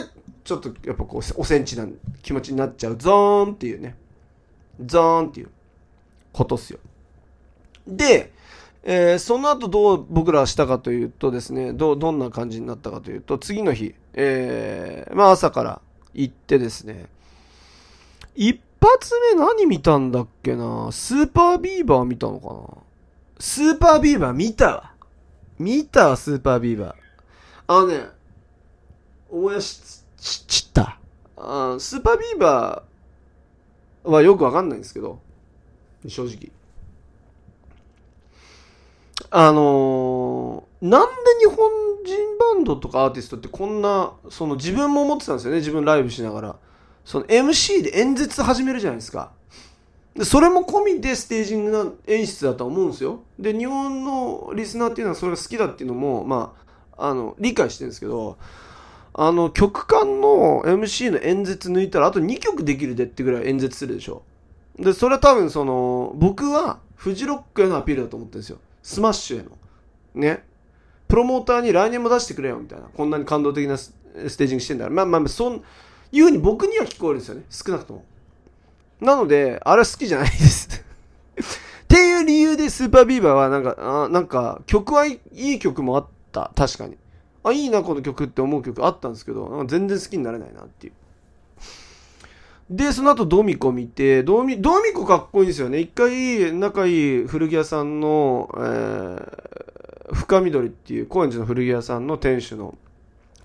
[0.44, 1.88] ちょっとやっぱこう、おセンチな
[2.22, 2.96] 気持ちになっちゃう。
[2.98, 3.96] ゾーンっていうね。
[4.84, 5.50] ゾーンっていう
[6.34, 6.80] ことっすよ。
[7.90, 8.32] で、
[8.84, 15.82] えー、その後どう僕らはしたかというとですね、ど、どんな感じになったかというと、次の日、えー、まあ朝から
[16.14, 17.08] 行ってですね、
[18.36, 22.84] 一発目何見たんだっけなスーパービーバー見たのかな？
[23.40, 24.94] スーパービーバー見たわ。
[25.58, 26.96] 見たわ、スーパービーバー。
[27.68, 28.06] あのね、
[29.30, 30.98] 思い出し、ち、ちった
[31.36, 31.76] あ。
[31.80, 35.20] スーパービーバーはよくわかんないんですけど、
[36.08, 36.52] 正直。
[39.32, 41.70] あのなんで日本
[42.06, 46.56] 人バンドとかアーティストってこんな、その自分も思ってたんですよね、自分ライブしながら。
[47.04, 49.32] その MC で演説始めるじゃないですか。
[50.16, 53.22] でそれも込みでステージングな演出だと思うんですよ。
[53.38, 56.56] で、日本のリスナーっていうのはそれが好きだっていうのも、ま
[56.98, 58.38] あ、あの、理解してるんですけど、
[59.14, 64.24] あの、曲間の MC の演説抜いたら、あと2曲できるでってぐらい演説するでしょ。
[64.78, 68.60] で、それは多分その、僕はフジロックへのアピールだと思ってるんですよ。
[68.82, 69.52] スマッシュへの。
[70.16, 70.44] ね。
[71.08, 72.86] プロモーターに来年も出してくれよ、みたいな。
[72.88, 73.94] こんなに感動的なス
[74.38, 74.96] テージングしてんだから。
[74.96, 75.64] まあまあ、そん、
[76.12, 77.44] いうふうに僕には聞こえるんですよね。
[77.50, 78.06] 少なくとも。
[79.02, 86.52] なので、あれは好きじゃないですっていう理由でスーパービーバーはなんか、あなんか曲はいい曲もあった。
[86.56, 86.98] 確かに。
[87.44, 90.94] あ、いいな、この曲って思う曲あったんですけど、なんか全然好きになれないなっていう。
[92.70, 95.80] で、その後ドミコ見て、ドミ、ドミコかっこいいんですよね。
[95.80, 102.78] 一回、仲いい古着屋さんの、えー、深緑っていう高円寺の古着屋さんの店主の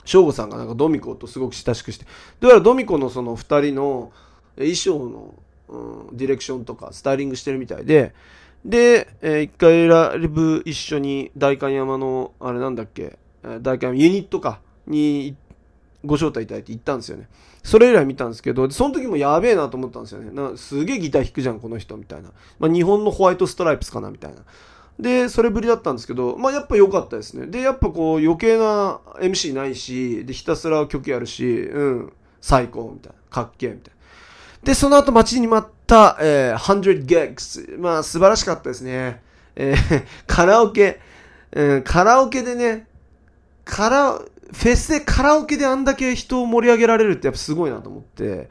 [0.05, 2.05] 翔吾さんがなんかドミコとすごく親しくして、
[2.41, 4.13] どうやらドミコのその二人の
[4.57, 5.35] 衣装の、
[5.69, 8.13] うん、ディレクションとかスタイリングしてるみたいで、
[8.63, 13.19] で、えー、一回ライブ一緒に代官山の、あれなんだっけ、
[13.63, 15.35] 代官山ユニットか、に
[16.05, 17.27] ご招待いただいて行ったんですよね。
[17.65, 20.31] それ以来見たんですけど、その時もやべえなと思ったんですよね。
[20.31, 22.31] なすげえギター弾くじゃん、この人、みたいな。
[22.59, 24.43] まあ、日本のホワイトストライプスかな、みたいな。
[25.01, 27.47] で、それぶりだったんですけど、まあ、やっぱ良かったですね。
[27.47, 33.19] で、やっぱこう、余計な MC ないし、で、ひたすら曲やるし、うん、最高、みたいな。
[33.31, 33.95] かっけえ、みたいな。
[34.65, 37.81] で、その後待ちに待った、えー、100 gigs。
[37.81, 39.23] まあ、素晴らしかったですね。
[39.57, 41.01] えー、カラオケ、
[41.53, 42.87] うん、カラオケでね、
[43.65, 44.21] カラ、
[44.53, 48.51] フェスでカラオケであんだけ人を盛り上げられるってやっぱすごいなと思って、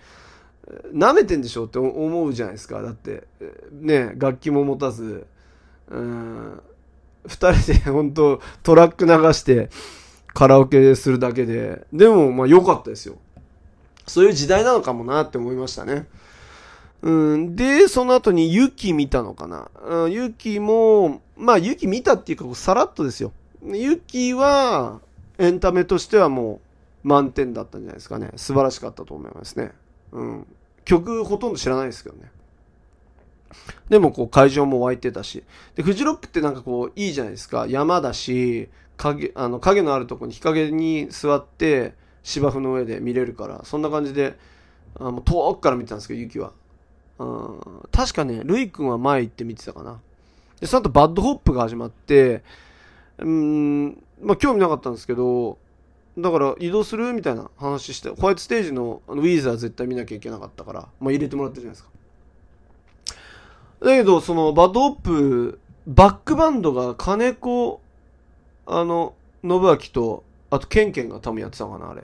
[0.93, 2.81] 舐めてんでしょって思うじゃないですか。
[2.81, 3.23] だって、
[3.71, 5.27] ね、楽器も持たず、
[5.89, 6.61] うん、
[7.27, 9.69] 二人で本当トラック流して
[10.33, 13.17] カラオケするだけで、でもまあ良かったですよ。
[14.07, 16.07] そういう時代なのかもなって思いましたね。
[17.01, 19.69] うん、で、その後にユキ見たのかな。
[19.85, 23.31] うん、ユキも、まあユキ見たっていうかさらっとですよ。
[23.63, 24.99] ユキは
[25.43, 26.61] エンタメとしてはも
[27.03, 28.31] う満点だったんじゃないですかね。
[28.37, 29.71] 素晴らしかったと思いますね。
[30.11, 30.47] うん。
[30.85, 32.31] 曲ほとんど知らないですけどね。
[33.89, 35.43] でもこう会場も湧いてたし。
[35.75, 37.67] で、フジロックってなんかこういいじゃないですか。
[37.67, 44.37] 山だし、影、あの影のあるとこに日陰に座って芝生の上で見れるから、そんな感じで、
[44.99, 46.53] あもう遠くから見てたんですけど、 YUKI は。
[47.19, 47.59] うん、
[47.91, 49.99] 確かね、ルイ君は前行って見てたかな。
[50.59, 52.43] で、その後バッドホップが始まって、
[53.19, 55.57] うん、まあ興味なかったんですけど、
[56.17, 61.89] だから移動するみたいな話して、ホワイトステージのあのウィーザー絶対見なきゃいけなかったから、まあ入れてもらったじゃないですか。
[63.83, 67.81] だけど、その、バッドホップ、バックバンドが金子、
[68.65, 72.03] あの、ノブアキと、あと、ケンケンが多分やってたのかな、あれ。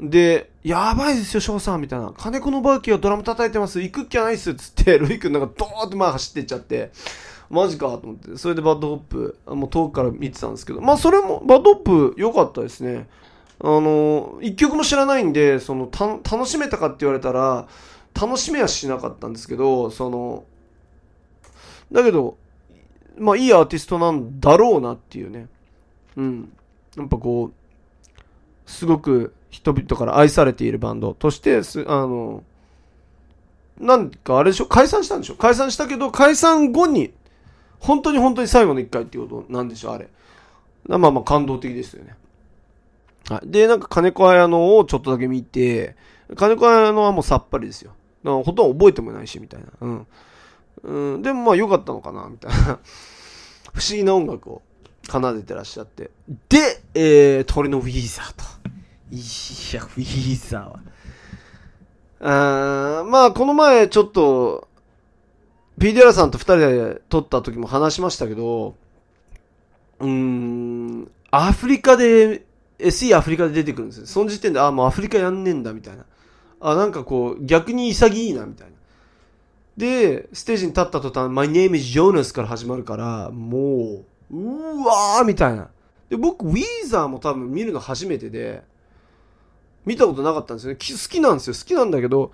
[0.00, 2.12] で、やばいですよ、翔さん、みたいな。
[2.16, 3.80] 金子ノブアキがドラム叩いてます。
[3.80, 6.90] 行くっきゃないっす、つって、ルイ君なんかドーって前走ってっちゃって、
[7.50, 8.36] マジか、と思って。
[8.36, 13.08] それでバッドホップ、もう遠くから見てたんですけど、まあ、それも、バッドホップ良かったですね。
[13.60, 17.66] あの、一曲も知らないんで、その、た、楽しめたかって言われたら、
[18.20, 20.44] 楽しめはしなかったんですけど、その、
[21.90, 22.36] だけど、
[23.16, 25.48] まあいいアーティストなんだろうなっていうね。
[26.16, 26.52] うん。
[26.96, 27.52] やっぱこう、
[28.66, 32.42] すごく人々から愛されているバンドとしてす、あの、
[33.80, 34.66] なんかあれでしょ？
[34.66, 35.34] 解散したんでしょ？
[35.34, 37.12] 解散したけど、解散後に、
[37.80, 40.08] 本当に本当に最後の一回っていうことなんでしょうあれ。
[40.86, 42.16] まあまあ感動的ですよね。
[43.28, 43.50] はい。
[43.50, 45.96] で、なんか金子綾乃をちょっとだけ見て、
[46.36, 47.92] 金子綾乃はもうさっぱりですよ。
[48.24, 49.66] だからほとんど覚えてもないし、みたいな。
[49.80, 50.06] うん。
[50.82, 52.78] うん、でもまあ良かったのかな、みたいな。
[53.74, 54.62] 不思議な音楽を
[55.08, 56.10] 奏でてらっしゃって。
[56.48, 58.44] で、えー、鳥のウィーザーと。
[59.10, 59.16] い
[59.74, 60.80] や、ウィーザーは。
[62.20, 64.67] あーまあ、この前ちょっと、
[65.78, 68.74] PDR さんと二人で撮った時も話しましたけど、
[70.00, 72.44] うーん、アフリカで、
[72.78, 74.06] SE アフリカで出てくるんですよ。
[74.06, 76.04] その時点で、あ、もうアフリカやんねえんだ、みたいな。
[76.60, 78.74] あ、なんかこう、逆に潔いな、みたいな。
[79.76, 85.68] で、ステージに立った途端、My name is Jonas から始まるから、もう、うわーみたいな。
[86.08, 88.62] で、僕、ウィーザーも多分見るの初めてで、
[89.86, 90.78] 見たことなかったんですよね。
[90.78, 91.54] 好きなんですよ。
[91.54, 92.32] 好きなんだけど、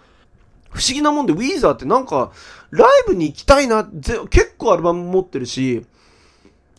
[0.75, 2.33] 不思議なもんで、ウィーザーってなんか、
[2.71, 5.87] ライブに行きたいな、結構アルバム持ってるし、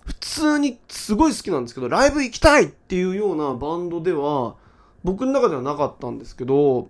[0.04, 4.56] 普通にすごい好きなんですけど、ライブ行きたいっていうようなバンドでは、
[5.06, 6.90] 僕の中ではなかったんですけど、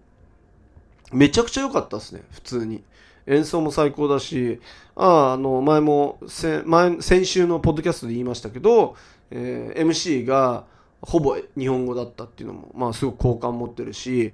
[1.13, 2.83] めちゃくちゃ良かったですね、普通に。
[3.27, 4.59] 演奏も最高だし、
[4.95, 6.17] ああ、あの、前も、
[6.65, 8.95] 前、先週のポッドキャストで言いましたけど、
[9.29, 10.65] えー MC が
[11.01, 14.33] ほぼ日本語だったっていうのも、まあすごく好感持ってるし、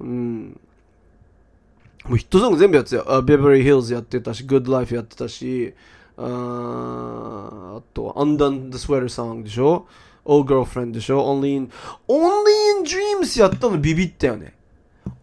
[0.00, 0.60] うん。
[2.08, 3.04] もうヒットソング全部やってたよ。
[3.08, 5.74] あベバリー・ヒルズやってたし、Good Life やってたし、
[6.16, 9.86] あーあとは Undone the Sweater Song でしょ
[10.24, 11.70] ？Old Girlfriend でしょ？Only in,
[12.08, 12.20] Only
[12.78, 14.54] in Dreams やったのビビったよね。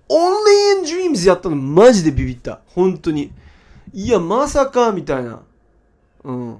[0.09, 2.59] Only in Dreams やったのマジでビビった。
[2.67, 3.31] 本当に。
[3.93, 5.41] いや、まさか、みたいな。
[6.23, 6.59] うん。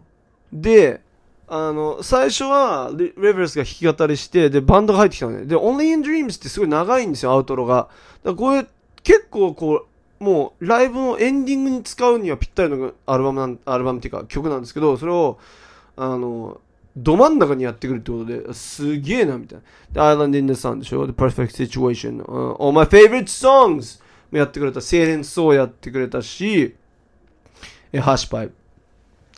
[0.52, 1.02] で、
[1.48, 5.46] あの、最初は、レレベルスが弾き語りして、で、バンドが入ってきたのね。
[5.46, 7.76] で、Only in Dreams ってすごい長いんですよ、アウトロが。
[7.76, 7.90] だか
[8.32, 8.66] らこれ、
[9.04, 9.93] 結構こう、
[10.24, 15.38] もう、ライブのエンディングに使うにはぴったりのアルバムなん、アルバムっていうか曲なんですけど、それを、
[15.98, 16.62] あの、
[16.96, 19.60] ど真ん中にやってくるってことで、すげえな、みたい
[19.94, 20.16] な。
[20.16, 24.80] で、Island in the Sun でしょ ?The Perfect Situation、uh, All My Favorite Songs もやってくれた。
[24.80, 26.76] 精錬層やってくれたし、
[27.92, 28.52] え、 Hash Pipe。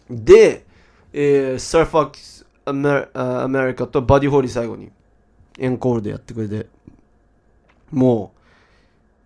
[0.09, 0.65] で、
[1.13, 4.91] えー、サーファックスアメアメリカと Buddy Holly 最後に
[5.57, 6.67] エンコールでやってくれて、
[7.91, 8.33] も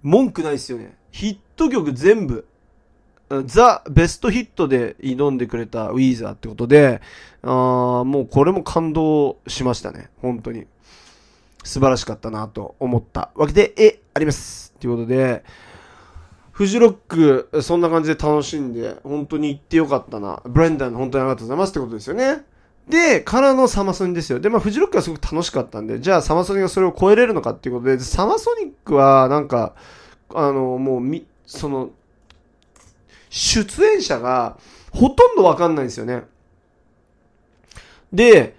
[0.04, 0.99] う、文句ないですよね。
[1.12, 2.46] ヒット曲全部、
[3.46, 7.02] ザ・ベストヒットで挑んでくれたウィーザーってことで、
[7.44, 10.10] あもうこれも感動しましたね。
[10.22, 10.66] 本当に。
[11.64, 14.74] 素晴らしかったなと思ったわけで、え、あります。
[14.80, 15.44] ということで、
[16.52, 20.42] フジロック、そんな感じで楽しんで、本当に行ってよかったな。
[20.46, 22.44] ブレンダン、本当にありがとうございますってことですよね。
[22.90, 24.40] で、からのサマソニですよ。
[24.40, 29.74] で、まあ、フジロックはすごく楽しかったんで、じゃあサマソニがそれを超えれるのかっていうことで、サマソニックは、なんか、
[30.34, 31.92] あの、もう、み、その、
[33.30, 34.58] 出演者が、
[34.92, 36.24] ほとんどわかんないんですよね。
[38.12, 38.56] で、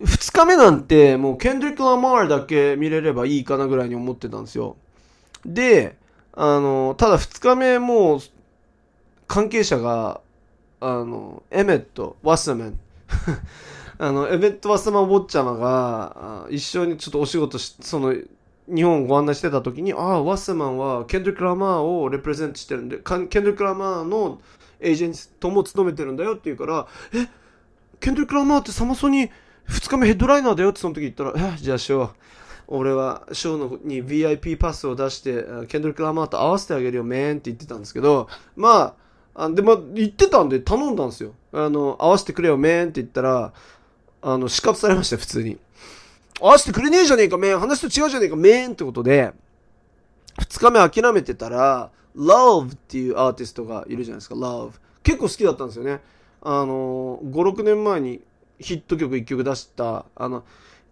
[0.00, 4.76] 二日目なんて、もう、ケンドリック・ラマールだけ見れればいいかなぐらいに思ってたんですよ。
[5.46, 5.96] で、
[6.32, 8.18] あの、ただ二日目もう、
[9.26, 10.20] 関係者が、
[10.80, 12.78] あの、エメット、ワッサマン、
[13.98, 18.14] あの、エメット・ワッサマン・ウォッチャマが、一緒にちょっとお仕事し、その、
[18.72, 24.40] 日本をご案内してた時に、ああ、ワッサマンはケンドリック・ラマーをレプレゼントしてるんで、ケンドリック・ラマーの
[24.80, 27.28] エージェントも務めてるんだよって言うから、え、
[28.00, 29.30] ケンドリック・ラマーってサマソニ
[29.68, 32.10] 2日目ヘッドライナーだよってその時言ったら、え、じゃあショー、
[32.66, 38.94] 俺はショーのに VIP パスを出して、ケンドリック・ラマーと合わせてあげるよ、メーンって言ってたんですけど、ま
[39.34, 41.34] あ、あで、まあ、言ってたんで頼んだんですよ。
[41.52, 43.52] あの、合わせてくれよ、メーンって言ったら、
[44.22, 45.58] あの、死活されました、普通に。
[46.40, 47.60] 合わせてくれねえじゃねえか、メーン。
[47.60, 49.32] 話と違うじゃねえか、メーンってことで、
[50.38, 54.72] 2日目諦めてたら、Love っていうアーティストがいるじゃないですか、Love。
[55.02, 56.00] 結構好きだったんですよね。
[56.42, 58.20] あの、5、6年前に
[58.58, 60.44] ヒット曲1曲出した、あの、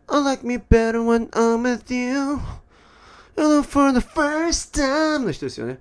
[0.09, 2.38] I like me better when I'm with you.
[3.35, 5.78] And for the first time の人ですよね。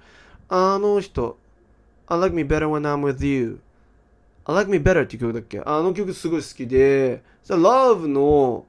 [0.47, 1.38] あの人、
[2.08, 3.60] I like me better when I'm with you.
[4.45, 5.62] I like me better っていう曲だっけ？
[5.65, 8.65] あの曲すごい好きで、Love の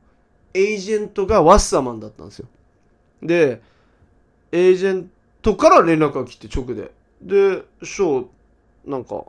[0.54, 2.46] エージェントがワッサマンだったんですよ。
[3.22, 3.62] で、
[4.50, 5.10] エージェン
[5.40, 6.90] トから連絡が来て直で。
[7.22, 9.24] で、ショー、なんか、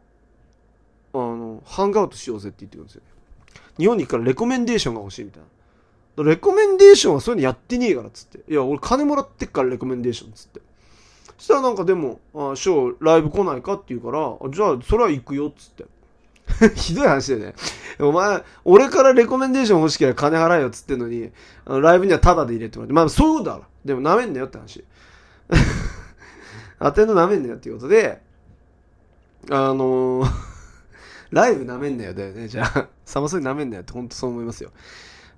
[1.13, 3.01] あの、ハングアウトしようぜって言ってくるんですよ。
[3.77, 5.43] 日本に行くからレコメンデーションが欲しいみたい
[6.17, 6.23] な。
[6.23, 8.51] レコメンデーションはそういうのやってねえからっつって。
[8.51, 10.61] いや、俺金もらってっからレコメンデーションっつって。
[11.37, 15.85] そしたらなんかでも、あショーライブ来ないかって言うから、じゃあそれは行くよっつって。
[16.75, 17.55] ひどい話だよね。
[17.99, 21.31] お前、俺からレコメンデーション欲しければ金払えよっつってんのに、
[21.65, 22.93] あのライブにはタダで入れてもらって。
[22.93, 23.65] まあそうだろ。
[23.85, 24.83] でも舐めんなよって話。
[26.79, 28.21] アテンド舐めんなよっていうことで、
[29.49, 30.29] あのー
[31.31, 32.47] ライブ舐めんなよだよね。
[32.47, 34.71] じゃあ、サマソニ舐めんなよって本当そう思いますよ。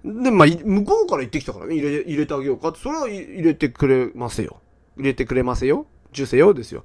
[0.03, 4.59] で、まあ、向こうから言ってきたからね、入れ、入れてあげようかって、それは入れてくれますよ。
[4.97, 5.85] 入れてくれますよ。
[6.11, 6.83] 受精よですよ。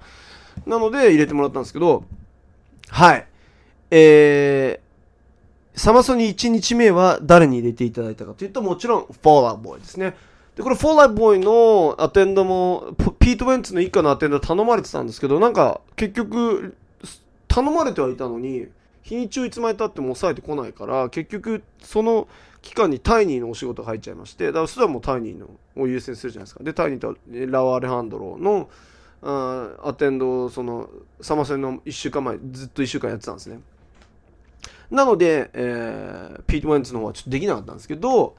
[0.64, 2.04] なので、入れてもらったんですけど、
[2.88, 3.26] はい。
[3.90, 10.14] えー、サマソニ1日目は誰に入れていただいたかというと、もちろん、フォーラーボーイですね。
[10.56, 16.76] で、これ、フォーラーボーイのアテンドも、ピート・ウェンツの一家のアテンド頼まれてたんですけど、なんか、結局、
[17.48, 18.68] 頼まれてはいたのに、
[19.02, 22.28] 日にちをいつまで経っても抑えてこないから、結局、その
[22.62, 26.62] 期間にタイニーのお仕事入っちゃいまして、だからそれはもうタイニーのを優先するじゃないですか。
[26.62, 28.68] で、タイニーとラワ・アレハンドロの、
[29.22, 30.88] あアテンドをその、
[31.20, 33.60] サマソニの1週間前、ずっと1週間やってたんですね。
[34.90, 38.36] なので、えー、ピート・ウェンツの方はちょっとできなかったんですけど、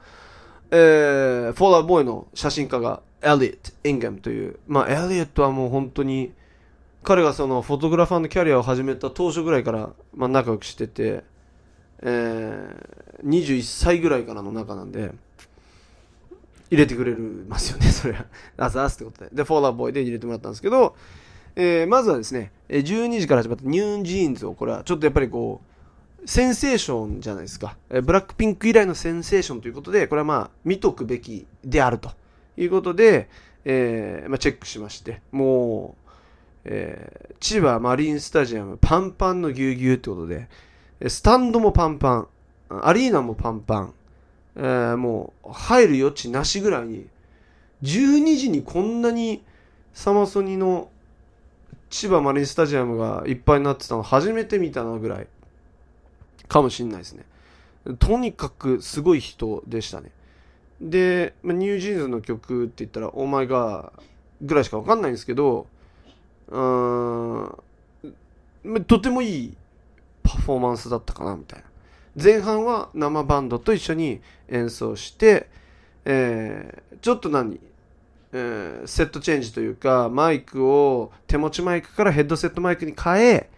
[0.70, 6.32] えー、フォーラーボーイの写真家がエリオット・インガムという、まあ、エリオットはもう本当に、
[7.02, 11.24] 彼がそのフォトグラファーのキャリアを始めた当初ぐらいから、まあ、仲良くしてて、
[12.02, 15.12] えー、21歳ぐらいからの仲なんで、
[16.70, 18.26] 入れてくれるますよね、 それは。
[18.56, 19.30] あざーすってことで。
[19.32, 20.96] で、フォールアウトボーイで入れてもらったんですけど、
[21.54, 25.71] えー、まずはですね、12時から始まったニュージーンズを、これはちょっとやっぱりこう、
[26.24, 27.76] センセーションじゃないですか。
[27.90, 32.12] えブラックピンク以来のセンセーションということで、これはまあ、見とくべきであると
[32.56, 33.28] いうことで、
[33.64, 36.10] えー、まあ、チェックしまして、もう、
[36.64, 40.48] えー、千葉マリンスタジアムパンパンのぎゅうぎゅうってことで、
[41.08, 42.28] スタンドもパンパン、
[42.70, 43.94] アリーナもパンパン、
[44.56, 47.06] えー、もう入る余地なしぐらいに、
[47.82, 49.42] 12時にこんなに
[49.92, 50.88] サマソニの
[51.90, 55.26] 千葉マリンスタジアムがいっぱいになってたの初めて見たなぐらい
[56.48, 57.24] かもしんないですね。
[57.98, 60.10] とにかくすごい人でしたね。
[60.80, 64.02] で、ニュージーンズの曲って言ったら、 Oh My God
[64.42, 65.66] ぐらいしかわかんないんですけど、
[66.48, 67.58] うー
[68.64, 69.56] ん、とてもいい
[70.22, 71.64] パフォーマンスだったかな、みたいな。
[72.22, 75.48] 前半は生バンドと一緒に演奏して、
[76.04, 77.58] えー、ちょっと何、
[78.32, 83.50] えー、セットチェンジというか、マイクを手持ちマイクからヘッドセットマイクに変え、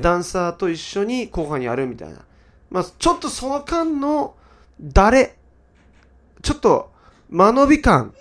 [0.00, 2.24] ダンサーと一緒に後半やるみたいな。
[2.72, 4.34] まあ、ちょっとその間の
[4.80, 5.36] 誰、
[6.40, 6.90] ちょっと
[7.28, 8.14] 間延び感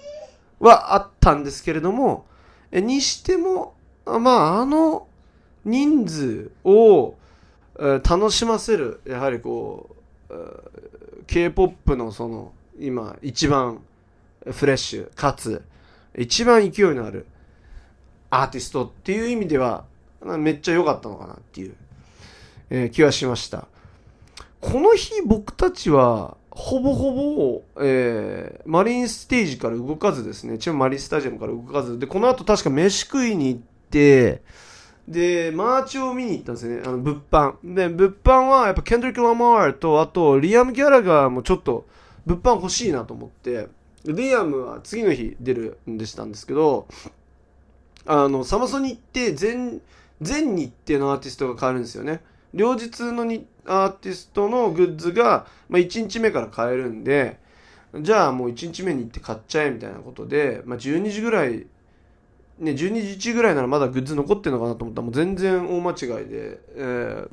[0.60, 2.26] はあったんですけれども、
[2.74, 3.76] にしても、
[4.06, 5.08] まあ、あの
[5.64, 7.16] 人数を、
[8.04, 9.96] 楽しませる、やはりこ
[10.30, 13.82] う、K-POP のその、今、一番
[14.52, 15.64] フレッシュ、かつ、
[16.18, 17.26] 一番勢いのある
[18.30, 19.86] アーティストっていう意味では、
[20.22, 21.76] めっちゃ良かったのかなっていう、
[22.70, 23.70] えー、気はしました。
[24.62, 34.44] この日僕たちは、ほぼほぼ、えー、マリンステージから動かずですね、チームマリンスタジアムから動かず、で、この後確か飯食いに行って、
[35.08, 37.56] で、 merch を見に行ったんですね、あの、物販。
[37.64, 41.88] で、物販はやっぱケンドリック・ラマールと、あと、リアム・ギャラガーもちょっと、
[42.28, 43.68] 物販欲しいなと思って、
[44.06, 46.88] リアムは次の日出るんでしたんですけど、
[48.06, 49.82] あの、サマソニ行って全、
[50.22, 52.22] 全日程のアーティストが変わるんですよね。
[52.54, 57.40] 両日のにアーティストのグッズが、まあ、1日目から買えるんで、
[58.00, 61.66] じゃあもう1日目に行って買っちゃえみたいなことで、まあ、12時ぐらい、
[62.60, 62.76] ね、12
[63.20, 67.30] 時1ぐらいならまだグッズ残ってるのかなと思ったらもう全然大間違いで、えー、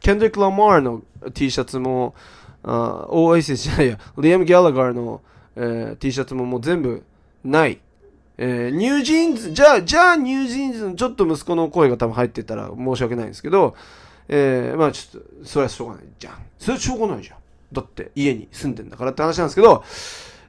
[0.00, 1.02] ケンドリック・ラマーの
[1.32, 2.14] T シャツも、
[2.62, 5.22] あオアシスじゃないや、リアム・ギャラガーの、
[5.56, 7.02] えー、T シャツももう全部
[7.44, 7.80] ない。
[8.42, 13.74] えー、ニュージーンズ、じゃあ、じゃあニュージーンズのちょっと息子の声が多分入ってたら申し訳ないんですけど、
[14.32, 16.34] えー、まあちょっと、それはしょうがないじゃん。
[16.56, 17.38] それはしょうがないじゃん。
[17.72, 19.82] だって家に住んでんだからって話なんですけど、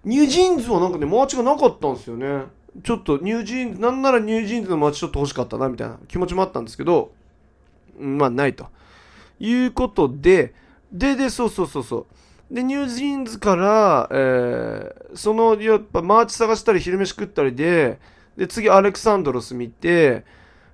[0.05, 2.45] ニュージーンズはなんかね、 merch がなかったんですよね。
[2.83, 7.11] ちょっとニュージーンズ、なんならニュージーンズの merch ちょっと欲しかったな、みたいな気持ちもあったんですけど、
[7.99, 8.67] まあないと。
[9.39, 10.53] いうことで、
[10.91, 12.05] で、で、そうそうそうそ
[12.51, 12.53] う。
[12.53, 17.99] で、ニュージーンズから、えー、その、やっぱ merch 探したり昼飯食ったりで、
[18.37, 20.23] で、次アレクサンドロス見て、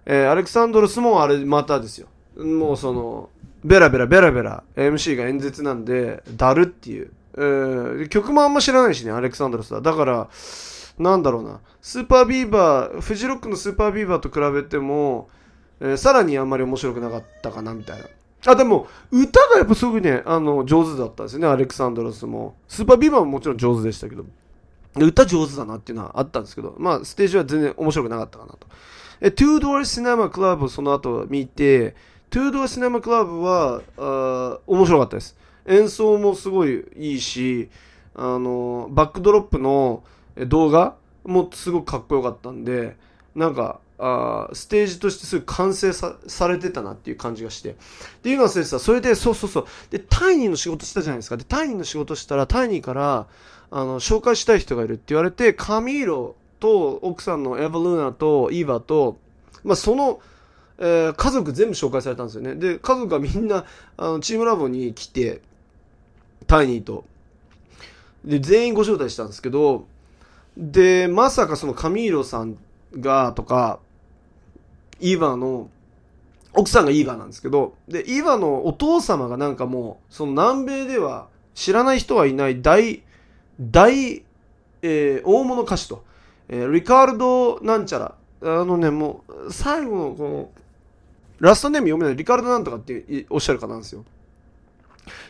[0.05, 2.08] えー、アレクサンドロスもあれまたですよ。
[2.38, 3.30] もうその、
[3.64, 7.12] ベラベラベラベラ MC が演説なんで、だるっていう。
[7.38, 9.82] えー、曲もあんま知らないしね、アレクサンドロスは。
[9.82, 10.30] だから、
[10.98, 11.60] なんだろうな。
[11.82, 15.30] スーパービーバー、フジロックのスーパービーバーと比べても、
[15.80, 18.06] えー、さらにあんまり面白くなかったかな、みたいな。
[18.46, 22.56] あ、でも、歌がやっぱすごくね、あの、上手だったんですよね、アレクサンドロスも。
[22.68, 24.26] スーパービーバーももちろん上手でしたけど。
[24.96, 28.68] 歌上手だなっていうのはあったんですけど、まあ、ステージは全然面白くなかったかなと。
[29.22, 31.96] え、トゥードアーシネマクラブをその後見て、
[32.30, 35.38] トゥードアシネマクラブはあ面白かったです。
[35.65, 37.69] 演奏もすごいいいし、
[38.15, 40.03] あの、バックドロップの
[40.47, 42.97] 動画もすごくかっこよかったんで、
[43.36, 47.71] なんか、あステージとしてすぐ完成さされてたなっていう感じがして。
[47.71, 47.73] っ
[48.21, 49.65] ていうのはさ、それで、そうそうそう。
[49.89, 51.38] で、タイニーの仕事したじゃないですか。
[51.38, 53.28] で、タイニーの仕事したら、タイニーから、
[53.71, 59.17] あの、紹介したい人がいるって言われて、カミーロと奥さんのエヴァ・ルーナとイーバと、
[59.63, 60.19] まあ、その、
[60.80, 62.55] えー、家族全部紹介されたんですよね。
[62.55, 63.65] で、家族がみんな、
[63.97, 65.41] あの、チームラボに来て、
[66.45, 67.03] タイニーと。
[68.23, 69.86] で、全員ご招待したんですけど、
[70.57, 72.57] で、まさかそのカミーロさん
[72.99, 73.80] が、とか、
[74.99, 75.69] イーバーの、
[76.53, 83.03] 奥さんがイーバーなんですけど、で、イーバーのお父様がなんかもう、その南米では知らない人はいない大、
[83.59, 84.23] 大、
[84.82, 86.03] えー、大物歌手と、
[86.49, 90.49] えー、リカルド・なんちゃら、あのね、もう、最後のこの、
[91.40, 94.04] ラストネーム読めないリカルドなんとかっておっしゃる方なんですよ。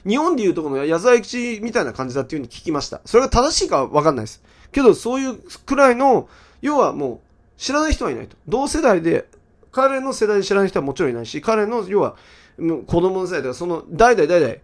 [0.08, 3.02] 日本でいうとこの矢沢永吉みたいな感じだっていうふうに聞きました。
[3.06, 4.42] それが正しいかわかんないです。
[4.72, 5.36] けど、そういう
[5.66, 6.30] くらいの、
[6.62, 7.20] 要はもう、
[7.58, 8.36] 知らない人はいないと。
[8.48, 9.28] 同世代で、
[9.72, 12.16] 彼の世代で知らない人はもちろんいないし、彼の、要は、
[12.58, 14.56] 子供の世代とか、その、代々代々、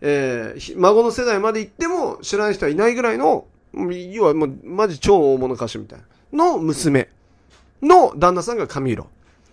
[0.00, 3.46] えー、孫の世代まで行っても知らない人はいないぐらいの、
[4.12, 5.98] 要はもう、マジ超大物歌手みたい
[6.32, 7.08] な、の娘
[7.82, 9.08] の旦那さんがカミーロ。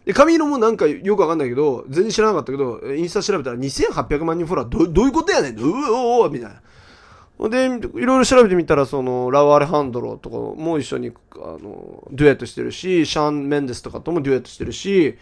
[0.05, 7.49] で、髪色もなんかよくわかんないけど、全然知らなかったけど、インスタ調べたら2800万人フォロワー、どどういうことやねんうおおみたいな。
[7.49, 15.17] で、いろいろ調べてみたら、その、ラウ・アレハンドロとかも一緒に、あの、デュエットしてるし、シャン・メンデスとかともデュエットしてるし、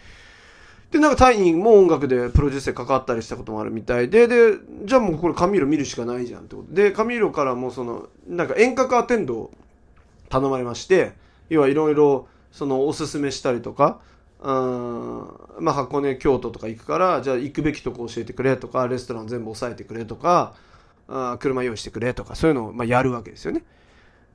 [0.92, 9.50] で、なんかタイにも音楽でプロデュースで関わったりしたこともあるみたいで、で、じゃあもうこれカミーロ見るしかないじゃんってことで、カミーロからもその、なんか遠隔アテンドを
[10.28, 11.14] 頼まれまして、
[11.48, 13.98] 要はいろいろ、その、おすすめしたりとか、
[14.40, 15.44] うん。
[15.60, 20.54] まあ、箱根京都とか行くからじゃあ行くべきとこ教えてくれとかレストラン全部押さえてくれとか
[21.08, 23.62] あ車用意してくれとかそういうのをまあやるわけですよね、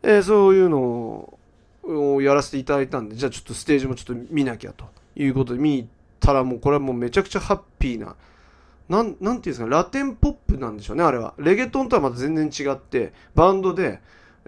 [0.04, 1.38] えー、そういうの
[1.84, 4.86] をやらせていただいたんでじゃあちょっとステージもちょっと見なきゃと
[5.16, 5.88] いうことで見
[6.20, 8.16] たらもうこれはもうめちゃくちゃハッピーな
[8.88, 11.36] なんなんていうんですかラテンポップなんでしょうねあれは。
[11.38, 14.02] レゲトンとはまた全然違ってバンドで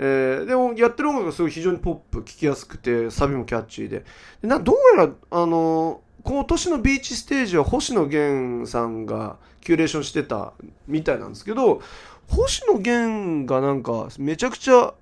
[0.04, 4.04] えー、でもやってる音楽がすごい非常にポップ聴きやすくてサビもキャッチーで。
[4.41, 10.54] でなどうやらあの今年のビーチステージは星野源さんがキュレーションしてた
[10.88, 11.84] みたいなんですけど
[12.28, 14.95] 星野源がなんかめちゃくちゃ好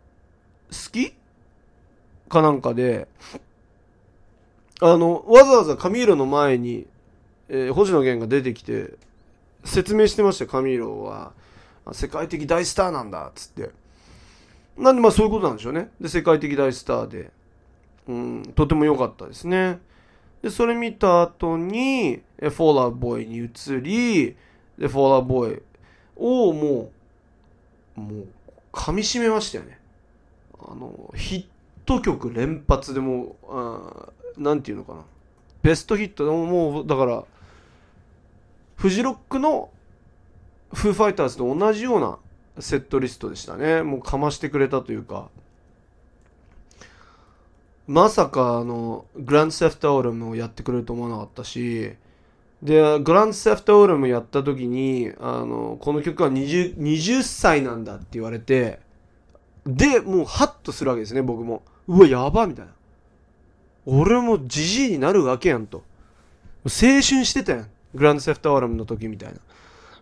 [0.91, 1.13] き？
[2.27, 3.07] かなんかで
[4.81, 6.87] あのわざわざカミーロの前に、
[7.47, 8.95] えー、星野源が出てきて
[9.63, 11.31] 説明してましたカミーロは。
[11.93, 13.71] 世界的大スターなんだっつって。
[14.79, 15.91] なんでまあそういうことなんでしょうね。
[15.99, 17.31] で、世界的大スターで、
[18.07, 19.79] うん、とても良かったですね。
[20.41, 24.37] で、それ見た後に、フォーラーボーイに移り、
[24.77, 25.61] で、フォーラーボーイ
[26.15, 26.91] をも
[27.97, 28.27] う、もう、
[28.71, 29.79] 噛み締めましたよね。
[30.59, 31.45] あの、ヒッ
[31.85, 34.99] ト曲連発でもう、あなんていうのかな。
[35.61, 37.25] ベストヒットでももう、だから、
[38.77, 39.69] フジロックの
[40.73, 42.17] フーファイターズと同じような
[42.59, 43.83] セットリストでしたね。
[43.83, 45.29] もうかましてくれたというか。
[47.87, 51.93] まさかあのグランドセフトオールムをやってくれると思わなかったし。
[52.61, 58.79] でグランドセフトオールムやった時にあのこの曲は 20, 20歳なんだって言われて
[59.65, 61.63] でもうハッとするわけですね僕も。
[61.87, 62.71] うわやばみたいな。
[63.85, 65.83] 俺もじじいになるわけやんと。
[66.65, 67.69] 青春してたやん。
[67.95, 69.39] グランドセフトオールムの時みたいな。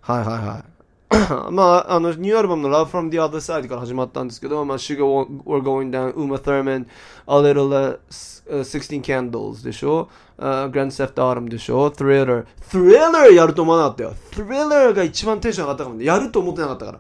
[0.01, 0.76] はいはいはい。
[1.51, 5.03] まあ、あの、ニューアルバムの Love from the Other Side から始まったんですけど、まあ、Sugar
[5.45, 6.85] We're Going Down, Uma Thurman,
[7.27, 7.99] A Little、uh,
[8.61, 12.45] 16 Candles でしょ、uh, Grand Theft Autumn でしょ？Thriller。
[12.69, 14.15] Thriller やると思わなかったよ。
[14.31, 16.05] Thriller が一番テンション上がったかもね。
[16.05, 16.99] やると思ってなかったから。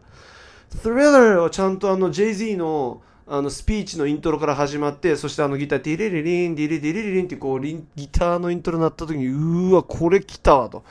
[0.83, 7.77] Thriller はちゃんとあの Jay-Z のあのスピーチのイントロから始まって、そしてあのギター、ディリリリン、ディリディリリリンってこう、ギ
[8.09, 10.85] ターのイントロ鳴った時に、うーわ、これ来たわと。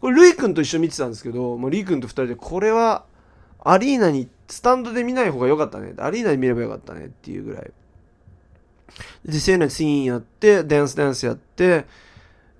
[0.00, 3.04] これ、ルイ君と一緒に見てたんですけど、もうリー君と二人で、これは、
[3.64, 5.94] アリーナに、スタンドで見ない方が良かったね。
[5.98, 7.70] アリーナで見ればよかったねっていうぐらい。
[9.24, 11.86] で、そういうのシーンやって、ダンスダンスやって、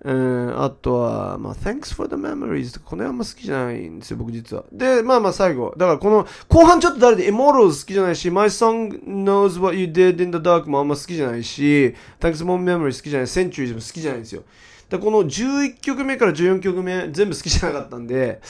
[0.00, 4.64] うん、あとは、まあ、Thanks for the memories とか、この辺あんま好きじゃないんですよ、僕実は。
[4.72, 5.74] で、まあまあ最後。
[5.76, 14.44] だからこの、後半ちょっと誰で、Immortals 好きじゃないし、My song knows what you did in the dark もあんま好きじゃないし、Thanks for memories 好きじゃない、Centuries も好きじゃないんですよ。
[14.90, 18.40] でこの11曲目から14曲目全部好きじゃなかったんで、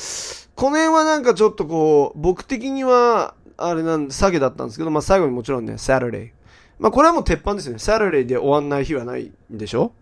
[0.54, 6.30] この辺はなんかちょっとこう、僕的には、あれなんで、下げだったんですけど、まあ最後にもちろんね、Saturday。
[6.78, 7.78] まあこれはもう鉄板ですよね。
[7.78, 9.92] Saturday で終わんない日はないんでしょ？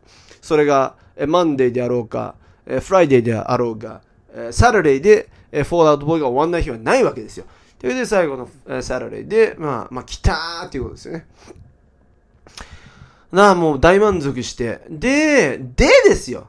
[0.42, 2.34] それが、え、Monday であろうか、
[2.66, 4.02] え、Friday であろうが、
[4.34, 7.46] え、Saturday で、え、Fallout Boy が終わんない日はないわけですよ。
[7.78, 11.26] というで最後の、え、Saturday で、まあ、まあ来たーっていうことですよね。
[13.32, 14.80] なあ、もう大満足して。
[14.88, 16.48] で、でですよ。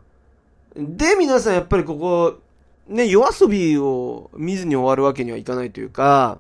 [0.75, 2.39] で、皆さんやっぱりここ、
[2.87, 6.39] ね、夜遊びを見ずに終わるわけにはいかないというか、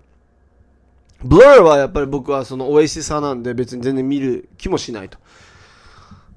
[1.23, 5.17] ブラーはやっぱり僕はそのオアシス派なんで別に全然見る気もしないと。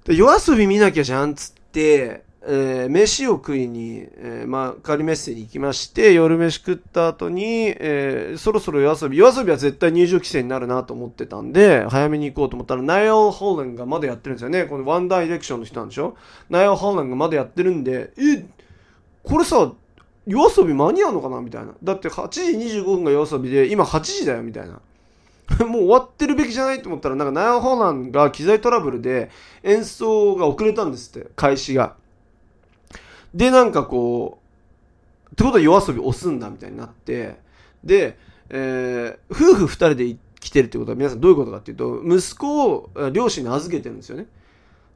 [0.04, 14.64] で YOASOBI 見なきゃじゃんつって、えー、飯を食いに、えー、まあ、幕張メッセに行きまして、夜飯食った後に、えー、そろそろ夜遊び、夜遊びは絶対入場規制になるなと思ってたんで、早めに行こうと思ったら、ナイル・ホーランがまだやってるんですよね。
[14.64, 16.16] このワンダイレクションの人なんでしょ？
[16.48, 18.46] ナイル・ホーランがまだやってるんで、え、
[19.22, 19.72] これさ、
[20.26, 21.74] 夜遊び間に合うのかなみたいな。
[21.82, 22.40] だって8時
[22.78, 24.80] 25分が夜遊びで、今8時だよ、みたいな。
[25.66, 29.30] もう終わってるべきじゃないと思ったら、なんかナイオ・ホーランが機材トラブルで
[29.62, 31.99] 演奏が遅れたんですって、開始が。
[33.34, 34.38] で、なんかこ
[35.30, 37.38] う、ってことは夜遊び押すんだみたいになって、
[37.84, 38.18] で、
[38.48, 44.26] えー、夫婦二人で来てるってことは皆さんどういうことかっていうと、息子を両親に預けてるんですよね。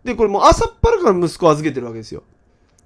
[0.03, 2.25] で、これもう朝っぱらから息子を預けてるわけですよ。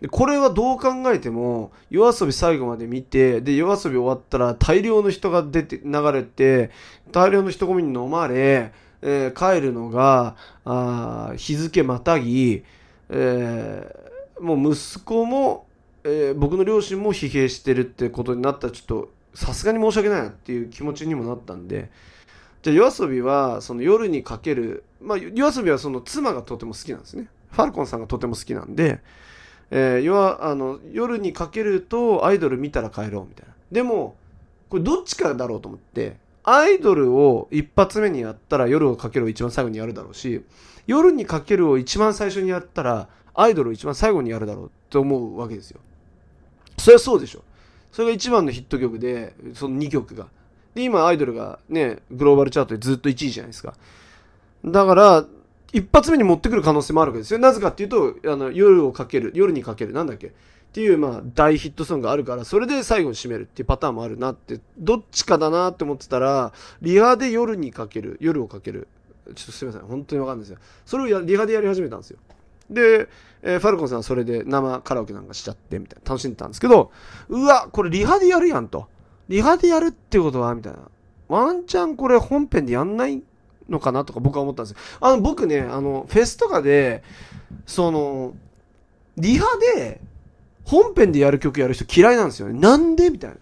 [0.01, 6.70] で、これはどう考えても、夜遊び最後まで見て、で、夜遊び終わったら大量の人が出て、流れて、
[7.11, 12.62] 大量の人混みに飲まれ、えー、帰るのが、あ日付またぎ、
[13.09, 14.07] えー
[14.41, 15.66] もう息子も、
[16.05, 21.91] えー僕の両親も疲弊してるってことになったらちょっとさすがに申し訳ないなっていう気持ちにもなったんで。
[22.62, 27.28] じゃあ夜遊びはその夜にかけるまあ夜遊びはその妻がとても好きなんですね。
[27.53, 29.01] ファルコンさんがとても好きなんで、
[29.70, 33.55] えー夜あの夜にかけるとアイドル見たら帰ろうみたいな。
[33.70, 34.16] でも
[34.68, 40.43] これどっちかだろうと思ってアイドルを一発目にやったら夜をかけるを一番最後にやるだろうし
[40.86, 43.09] 夜にかけるを一番最初にやったら
[43.41, 45.78] アイドルを一番最後にやるだろうって思うわけですよ。
[46.76, 47.45] それはそうでしょ。
[47.93, 50.26] それが一番のヒット曲でその2曲が。
[50.74, 53.74] で今アイドルがねグローバルチャートでずっと1位じゃないですか。
[54.64, 55.24] だから
[55.72, 57.39] 一発目に持ってくる可能性もあるわけですよ。
[57.39, 60.26] なぜかっていうとあの夜をかける夜にかけるなんだっけ。
[60.26, 60.30] っ
[60.72, 64.59] ていうまあ大ヒットソングがあるからそれで最後に締めるっていうパターンもあるなって。
[64.76, 68.89] どっちかだなって思ってたらリハで夜にかける夜をかける。
[69.36, 69.86] ちょっとすみません。
[69.86, 70.59] 本当にわかんないですよ。
[70.84, 72.18] それをやリハでやり始めたんですよ。
[72.71, 73.09] で、
[73.43, 76.11] えーファルコンさんはそれで生カラオケなんかしちゃってみたいな。
[76.11, 76.91] 楽しんでたんですけど
[77.29, 78.89] うわこれリハでやるやんと。
[79.29, 80.81] リハでやるってことはみたいな。
[81.29, 83.23] ワンチャンこれ本編でやんない
[83.69, 84.79] のかなとか僕は思ったんですよ。
[85.01, 87.03] あの僕ねあのフェスとかで
[87.66, 88.35] その
[89.16, 89.47] リハ
[89.77, 90.01] で
[90.64, 92.59] 本編でやる曲やる人嫌いなんですよね。
[92.59, 93.11] なんで？
[93.11, 93.37] みたいな。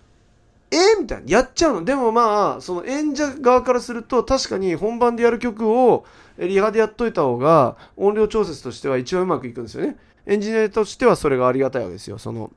[0.76, 1.24] えみたいな。
[1.26, 1.84] やっちゃうの。
[1.84, 6.04] でもまあその演者側からすると確かに本番でやる曲を
[6.38, 9.96] リハでやっといた方が音量調節としては一番うまくいくんですよね。
[10.26, 12.18] エンジニアとしてはそれがありがたいわけですよ。
[12.18, 12.50] その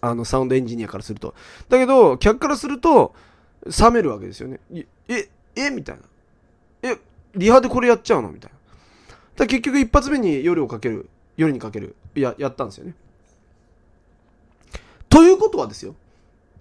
[0.00, 1.34] あのサウンドエンジニアからすると。
[1.68, 3.14] だけど客からすると
[3.66, 4.60] 冷めるわけですよね。
[4.70, 6.90] いええみたいな。
[6.90, 6.98] え
[7.34, 8.30] リハでこれやっちゃうの？
[8.30, 8.58] みたいな。
[9.36, 11.08] だ結局一発目に夜をかける。
[11.36, 11.96] 夜にかける。
[12.14, 12.94] ややったんですよね。
[15.08, 15.94] ということはですよ。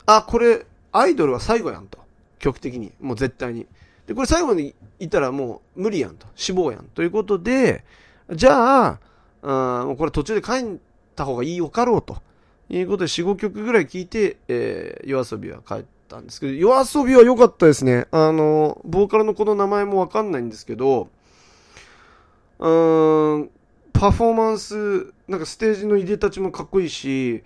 [0.06, 2.00] あこれアイドルは最後やんと。
[2.40, 2.92] 曲的に。
[3.00, 3.68] もう絶対に。
[4.08, 6.28] でこれ最後に言ったらもう無理やんと。
[6.36, 7.04] 死亡やんと。
[7.04, 7.84] いうことで
[8.32, 9.00] じゃあ
[9.44, 10.78] あもうこれ途中で帰っ
[11.16, 12.22] た方がいいよかろうと。
[12.70, 18.08] いうことで45曲ぐらい聴いて、えー、夜遊びは帰ったんですけど夜遊びは良かったですね。
[18.12, 21.10] あのボーカルの子の名前もわかんないんですけど
[22.60, 23.50] うーん
[23.92, 27.44] パフォーマンスなんかステージのいでたちもかっこいいし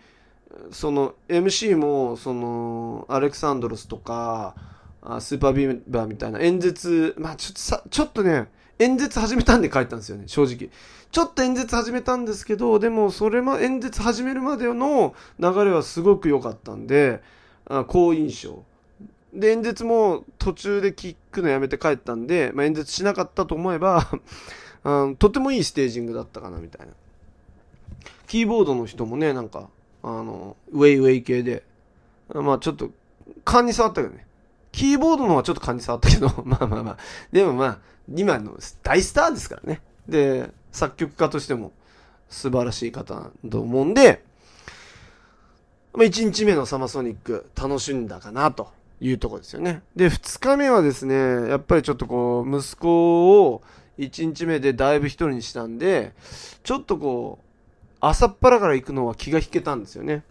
[0.72, 4.56] その MC もそのアレクサンドロスとか
[5.20, 8.48] スーパービーバーみたいな演説まあちょっとさちょっとね
[8.80, 10.70] 演説始めたんで帰ったんですよね正直。
[11.12, 17.22] ちょっと演説始めたんですけどでもそれも演説始めるまでの流れはすごく良かったんで
[17.68, 18.64] あ好印象。
[19.34, 24.08] で演説も途中で聞くのやめて帰ったんで、まあ、演説しなかったと思えば
[24.84, 26.94] あとてもいいステージングだったかなみたいな。
[28.28, 29.70] キーボードの人もねなんか
[30.08, 31.64] あのウェイウェイ系で。
[32.34, 32.92] まあちょっと
[33.44, 34.26] 勘に触ったけどね。
[34.72, 36.28] キーボードの方はちょっと勘に触ったけど。
[36.46, 36.98] まあまあまあ。
[37.32, 37.80] でもまあ
[38.14, 39.82] 今の大スターですからね。
[40.08, 41.72] で作曲家としても
[42.30, 44.24] 素晴らしい方だと思うんで、
[45.94, 49.82] まあ、1日目のサマソニック楽しんだかなというとこですよね。
[49.96, 51.16] で2日目はですね
[51.50, 53.64] やっぱりちょっとこう息子を
[53.98, 56.14] 1日目でだいぶ一人にしたんで
[56.64, 57.45] ちょっとこう
[58.00, 60.24] 朝っぱらから行くのは気が引けたんですよね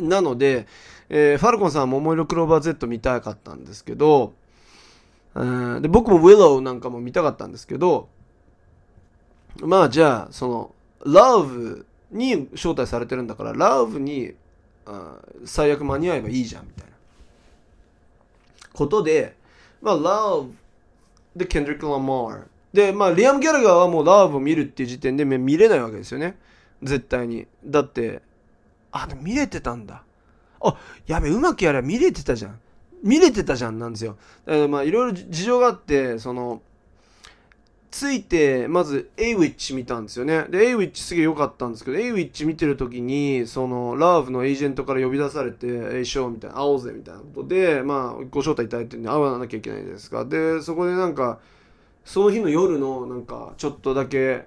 [0.00, 0.66] なので、
[1.08, 4.32] えーファルコンさんは桃色クローバー Z 見たかったんですけど、
[5.34, 5.44] う
[5.78, 8.08] んで僕もウィローなんかも見たかったんですけど、
[9.60, 10.74] まあじゃあ、その、
[11.04, 14.34] Love に招待されてるんだから、Love に
[14.86, 16.92] あ最悪間に合えばいいじゃん、みたいな。
[18.72, 19.36] ことで、
[19.80, 20.52] まあ Love
[21.36, 26.38] で Kendrick Lamar で、まあリアム・ギャラガーはもう Love を見るっていう時点で見れないわけですよね。
[26.82, 27.46] 絶対に。
[27.64, 28.22] だって、
[28.90, 30.02] あ、でも見れてたんだ。
[30.60, 32.60] あ、やべ、うまくやれば見れてたじゃん。
[33.02, 34.16] 見れてたじゃんなんですよ。
[34.46, 36.62] だからまあいろいろ事情があって、その、
[37.92, 40.46] ついて、まず、エイウィッチ見たんですよね。
[40.48, 50.24] で、エイウィッチすげえ良かったんですけど、エイウィッチ見てる時に、その、ラーブのエージェントから呼び出されて、えいしょみたいな、会おうぜみたいなことで、まあ、ご招待いただいてるんで、会わなきゃいけないじゃないですか。
[50.24, 51.38] で、そこでなんか、
[52.04, 54.46] その日の夜の、なんか、ちょっとだけ、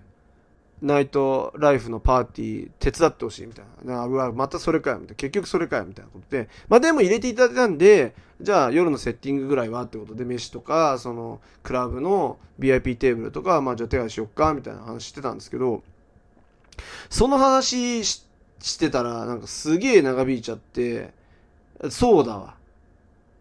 [0.82, 4.06] ナイトライフのパーティー手伝ってほしいみたいな。
[4.06, 5.16] うわ、またそれかよ、みたいな。
[5.16, 6.49] 結局それかよ、みたいなことで。
[6.68, 15.82] まあでも入れていただいたんで、じゃあ夜のセッティングぐらいはってことで、飯とか、その、クラブの VIP テーブルとか、まあじゃあ手配しよっか、みたいな話してたんですけど、
[17.10, 18.26] その話し
[18.60, 21.14] してたら、なんかすげえ長引いちゃって、
[21.89, 22.56] そうだわ。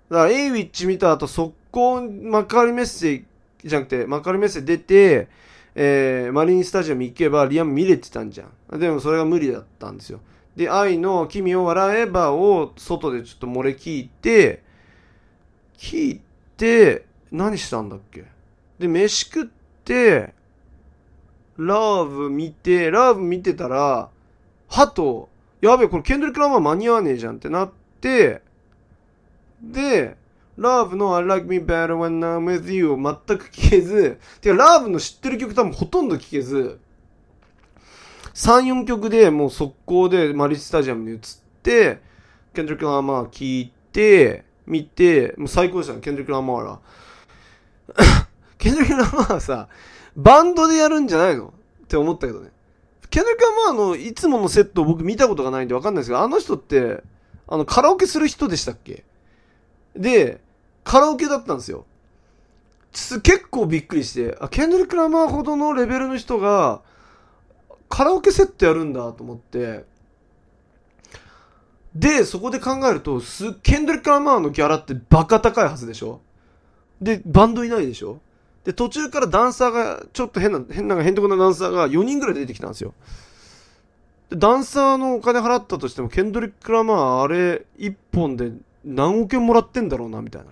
[0.09, 3.25] だから、エイウィッチ見た後、速攻幕張メッセージ
[3.65, 5.29] じゃなくて、幕張メッセ出て、
[5.75, 8.47] えーマリンスタジアム行けばリアム見れてたんじゃ
[8.77, 8.79] ん。
[8.79, 10.21] でもそれが無理だったんですよ。
[10.55, 14.62] で、愛の君を笑えばを外でちょっと漏れ聞いて、
[15.77, 16.21] 聞い
[16.57, 18.25] て、何したんだっけ？
[18.79, 19.47] で、飯食っ
[19.85, 20.33] て、
[21.57, 24.11] ラーブ見て、ラーブ見てたら、
[24.69, 25.29] はと、
[25.61, 28.43] やべえ、これケンドリック・ラマー間に合わねえじゃんってなって、
[29.61, 30.17] で、
[30.57, 32.91] ラーブの I like me better when I'm with you.
[32.91, 36.81] を全く聴けず、てかラーブの知ってる曲多分ほとんど聴けず、
[38.35, 41.21] 3、4曲でもう速攻でマリスタジアムに移っ
[41.63, 42.01] て、
[42.53, 46.81] ケンドリック・ラマー聴いて、見て、もう最高でしたね、ケンドリック・ラマーは。
[48.59, 49.69] ケンドリック・ラマーはさ、
[50.17, 51.53] バンドでやるんじゃないの？
[51.85, 52.51] って思ったけどね。
[53.11, 57.03] ケンドリック・ラマーのいつものセットを僕見たことがないんでわかんないですけど、あの人って、
[57.47, 59.05] あの、カラオケする人でしたっけ？
[59.95, 60.41] で、
[60.85, 61.87] カラオケだったんですよ。
[62.93, 66.82] 結構びっくりして、あ、ケンドリック・ラマーほどのレベルの人が、
[67.89, 69.85] カラオケセットやるんだと思って、
[71.95, 76.20] で、そこで考えると、す、ケンドリック・ラマーのギャラってバカ高いはずでしょ？
[77.01, 78.20] で、バンドいないでしょ？
[78.64, 82.95] で、途中からダンサーが、ちょっと変な、変な、変とこなダンサーが4人ぐらい出てきたんですよ。
[84.30, 88.53] で、ダンサーのお金払ったとしても、ケンドリック・ラマーあれ、1本で
[88.85, 90.49] 何億円もらってんだろうな、みたいな。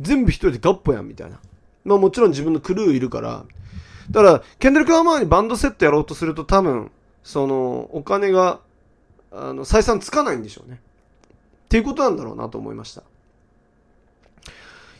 [0.00, 1.38] 全部一人でガッポやん、みたいな。
[1.84, 3.44] まあもちろん自分のクルーいるから。
[4.10, 6.90] だから、ケンドリック・ラマーにバンドセットやろうとすると多分、
[7.22, 8.60] その、お金が、
[9.30, 10.80] あの、採算つかないんでしょうね。
[11.64, 13.02] っていうことなんだろうなと思いました。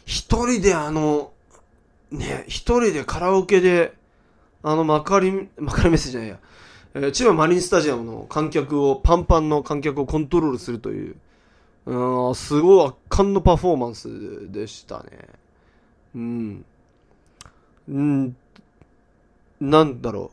[0.07, 1.33] 一人であの、
[2.11, 3.93] ね、一人でカラオケで、
[4.63, 6.39] あの、マカリ、マカリメッセージじゃないや、
[6.95, 11.17] えー、千葉マリンスタジアムの観客を、パンパンの観客をコントロールするという、
[11.87, 15.11] うん、すごい圧巻のパフォーマンスでしたね。
[16.15, 16.65] うん。
[17.89, 18.37] うん、
[19.61, 20.31] なんだろ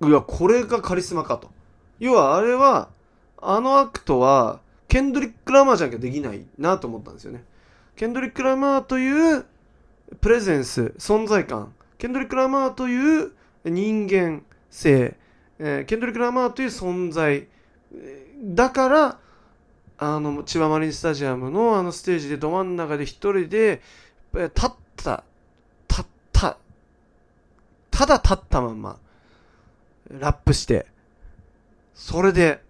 [0.00, 0.08] う。
[0.08, 1.50] いや、これがカリスマかと。
[1.98, 2.90] 要は、あれは、
[3.38, 7.44] あのアクトは、ケンドリック・ラマーじゃなきゃできないなと思ったんですよね。
[7.96, 9.44] ケンドリック・ラマーという
[10.20, 13.32] プレゼンス、存在感、ケンドリック・ラマーという
[13.64, 15.16] 人間性、
[15.58, 17.48] えー、ケンドリック・ラマーという存在、
[18.42, 19.18] だから、
[19.98, 23.80] あの、千葉マリンスタジアムのあのステージでど真ん中で一人で、
[24.34, 25.24] 立った、
[25.88, 26.58] 立った、
[27.90, 28.98] ただ立ったまんま、
[30.10, 30.86] ラップして、
[31.94, 32.60] それで、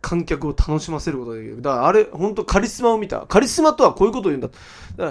[0.00, 1.62] 観客を楽しませることができる。
[1.62, 3.20] だからあれ、本当カリスマを見た。
[3.20, 4.48] カリスマとはこういうことを言うんだ。
[4.48, 4.52] だ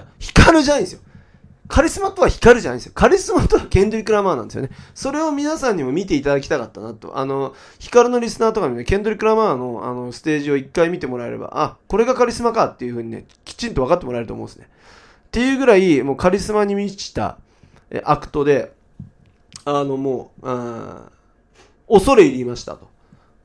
[0.02, 1.02] から、光るじゃないんですよ。
[1.72, 2.92] カリスマとは光るじゃないんですよ。
[2.94, 4.70] カリスマとはケンドリック・ラマーなんですよね。
[4.94, 7.18] それを皆さんにも見ていただきたかったなと。
[7.18, 14.68] あの、光のリスナーとかにね、ケンドリック・ラマーのあのステージを一回見てもらえれば、あ、これがカリスマかっていうふうにね、きちんと分かってもらえると思うんですね。
[14.68, 17.38] っていうぐらい、もうカリスマに満ちた
[17.90, 18.74] えアクトで、
[19.64, 21.10] あの、もう、あ
[21.88, 22.90] 恐れ入りましたと。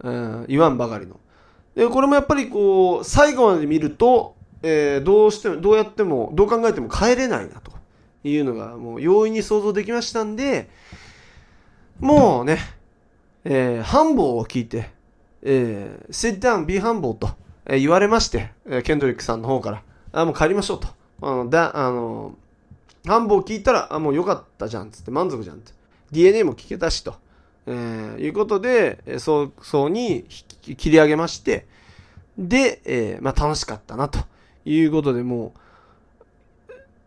[0.02, 1.20] うん言わんばかりの。
[1.74, 7.75] で、これもやっぱりこう、最後まで見ると、えー、どうしても、どうやっても、どう考えても帰れないなと。
[8.28, 10.68] いうのがもう容易に想像できましたんで、
[12.00, 12.58] もうね、
[13.44, 14.90] えー、繁忙を聞いて、
[15.42, 17.30] えー、sit down, be humble と、
[17.66, 20.88] え、言われまして、えー、ケンドリックさんの方から、あ、もう帰りましょうと。
[21.22, 22.36] あの、だ、あの、
[23.06, 25.72] 繁忙聞いたら、あ、もうよかったじゃん、つって満足じゃんって。
[26.10, 27.14] DNA も聞けたしと、
[27.66, 31.66] えー、いうことで、えー、早々に切り上げまして、
[32.38, 34.18] で、えー、まあ楽しかったなと
[34.64, 35.60] いうことで、もう、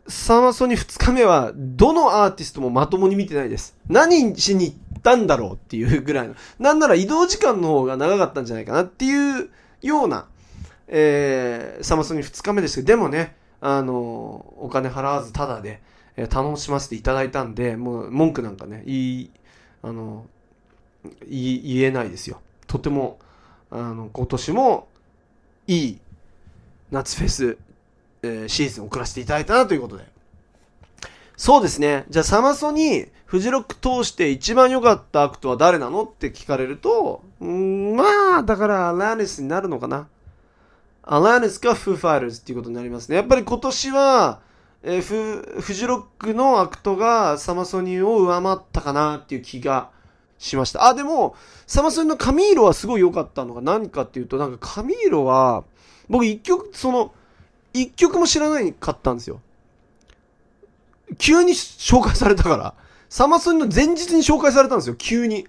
[0.10, 3.78] サマソニ2日目は、どのアーティストもまともに見てないです。
[3.88, 6.36] 何しに行ったんだろうっていうぐらいの。
[6.57, 9.49] なんなら移動時間の方が長かったんじゃないかなっていう
[9.82, 10.28] ような、
[10.88, 15.82] えー、サマソニ2日目ですけど、でもね、あの、お金払わずタダで、
[16.18, 19.32] えー、楽しませていただいたんで、もう文句なんかね、言い、
[19.84, 20.26] あの、
[21.28, 22.41] 言言えないですよ。
[22.66, 23.20] とても、
[23.70, 24.88] あの、今年も、
[25.68, 25.99] いい
[26.89, 27.57] 夏フェス
[28.22, 30.05] えー、シーズン送らせていただいたなということで。
[31.38, 32.05] そうですね。
[32.09, 40.07] じゃあサマソニフジロック通して一番良かったアクトは誰なのって聞かれると、んまあ、だからアラニスになるのかな。
[41.03, 43.15] アラニスかフーファイターズっていうことになりますね。
[43.15, 44.41] やっぱり今年は、
[44.84, 49.91] えー、フフジロックのアクトがサマソニーを上回ったかなっていう気が
[50.39, 50.86] しました。
[50.86, 51.36] あ、でも、
[51.67, 55.63] サマソニーのカミーロはすごい良かったのが何かっていうと、なんかカミーロは、
[56.09, 57.13] 僕一曲、その、
[57.74, 59.41] 一曲も知らないかったんですよ。
[61.17, 62.74] 急に紹介されたから。
[63.09, 65.47] サマソニの前日に紹介されたんですよ、急に。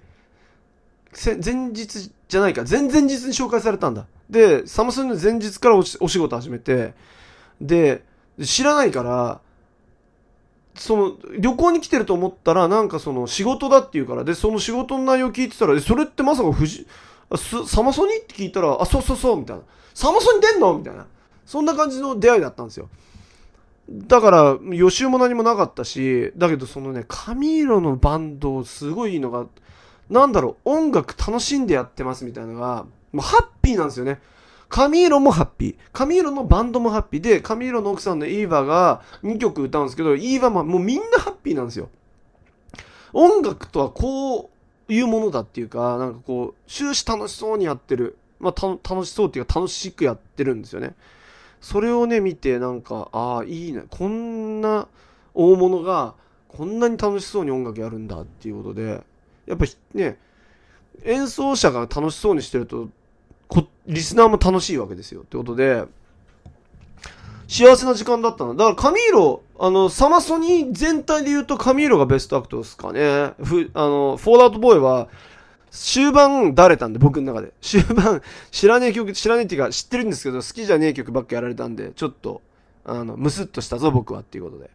[1.24, 4.06] 前日じゃないか、前々日に紹介されたんだ。
[4.30, 6.94] で、サマソニの前日からお仕事始めて、
[7.60, 8.04] で、
[8.42, 9.40] 知らないから、
[10.74, 16.86] その、旅行に来てると思ったら、なんかその、仕事だって言うから、で、その仕事の内容聞いてたら、それってまさか藤、
[17.66, 18.16] サマソニ？
[18.16, 19.62] って聞いたら、あ、そうそうそう、みたいな。
[19.94, 20.78] サマソニ出んの？
[20.78, 21.06] みたいな。
[21.50, 22.88] そんな感じの出会いだったんですよ。
[23.90, 29.46] だから予習も何もなかったしだけどそのねカミーロのバンドすごいいいのが
[30.08, 34.20] なんだろう音楽楽しんでやってますみたいなのがもうハッピーなんですよね
[34.68, 35.76] カミーロもハッピー。
[35.92, 41.88] カミーロのバンドもハッピーで、カミーロの奥さんのイーヴァが2曲歌うんですけど、イーヴァももうみんなハッピーなんですよ。
[43.12, 44.48] 音楽とはこ
[44.88, 48.16] ういうものだっていうか、なんかこう、終始楽しそうにやってる。
[48.38, 50.94] まあ、楽しそうっていうか楽しくやってるんですよね。
[51.60, 53.84] それをね、見て、なんか、ああ、いいね。
[53.90, 54.88] こんな
[55.34, 56.14] 大物が、
[56.48, 59.02] こんなに楽しそうに音楽やるんだっていうことで、
[59.46, 60.18] やっぱね、
[61.04, 62.88] 演奏者が楽しそうにしてると、
[63.48, 65.22] こリスナーも楽しいわけですよ。
[65.22, 65.84] ってことで、
[67.48, 68.54] 幸せな時間だったの。
[68.54, 73.32] だからカミーロ、あの、サマソニー全体で言うとカミーロがベストアクトですかね。
[73.42, 75.08] ふ、あの、フォールアウトボーイは、
[75.70, 77.52] 終盤だれたんで、僕の中で。
[77.60, 82.42] 終盤、知らねえ曲、知らねえっていうか、知ってるんですけど、好きじゃねえ曲ばっかやられたんで、ちょっと、
[82.84, 84.70] あの、ムスッとしたぞ、僕はっていうことで。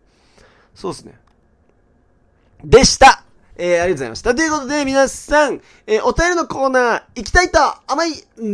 [0.73, 1.19] そうっすね。
[2.63, 3.24] でした
[3.57, 4.35] えー、ありがとうございました。
[4.35, 8.09] ということで、皆さん、えー、お便りのコーナー、行きたいと思い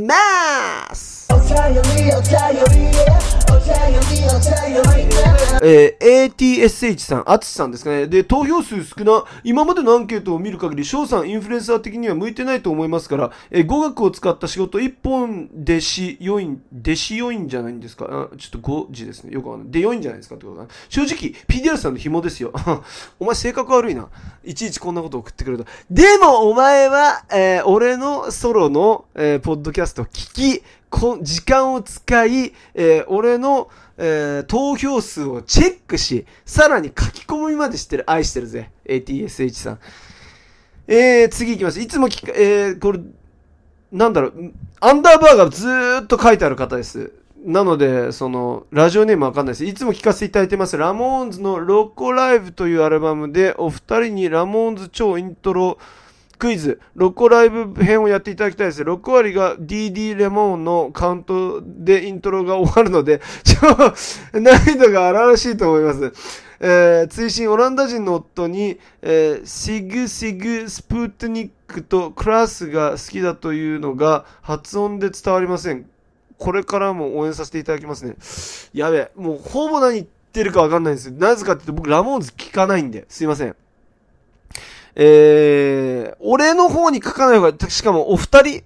[0.06, 1.28] まーす
[5.64, 8.08] えー、ATSH さん、アツさんですかね。
[8.08, 9.26] で、投票数少な。
[9.44, 18.06] 今までのアンケートを見る限り、翔さん、インフルエンサー的には向いてないと思いますから、えー、語学を使った仕事1本でし良い、弟子良いんじゃないんですか？
[18.34, 19.34] あちょっと5時ですね。
[19.34, 19.72] よくわかんない。
[19.72, 20.70] で良いんじゃないですかってことかな。
[20.90, 22.52] 正直、PDR さんの紐ですよ。
[23.20, 24.10] お前性格悪いな。
[24.44, 25.66] いちいちこんなこと送ってくると。
[25.90, 38.70] でもお前は、えー、俺のソロの、えー、ポッドキャストを聞き、こ時間を使い、えー、俺の、えー、投票数をチェックし、さらに書き込みまでしてる、愛してるぜ。
[38.86, 39.80] ATSH さん。
[40.88, 41.80] えー、次行きます。
[41.80, 43.00] いつも聞か、えー、これ、
[43.92, 47.14] なんだろう、アンダーバーがずーっと書いてある方です。
[47.44, 49.66] なので、その、ラジオネームわかんないです。
[49.66, 50.78] いつも聞かせていただいてます。
[50.78, 55.78] ラモーンズのロッコライブというアルバムで、お二人にラモーンズ超イントロ
[56.42, 58.82] クイズ、ロッコライブ編をやっていただきたいです。
[58.82, 63.60] 6割が DD レモンのカウントでイントロが終わるので、超
[64.40, 66.12] 難易度が荒々しいと思います。
[66.60, 75.91] えー、追伸オランダ人の夫に、えー、シグシグスプートニックとクラスが好きだというのが発音で伝わりません。
[76.42, 78.16] これからも応援させていただきますね。
[78.74, 79.12] やべえ。
[79.16, 81.14] もうほぼ何言ってるかわかんないんですよ。
[81.14, 83.06] なぜかって言うと僕ラモーンズ聞かないんで。
[83.10, 83.56] すいません。
[84.96, 88.64] えー、俺の方に書かない方が、しかもお二人、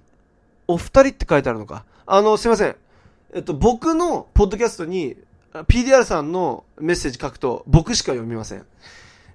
[0.68, 1.84] お二人って書いてあるのか。
[2.06, 2.78] あの、すいません。
[3.34, 5.18] えっと、僕のポッドキャストに
[5.52, 8.66] PDR さんのメッセージ書くと僕しか読みません。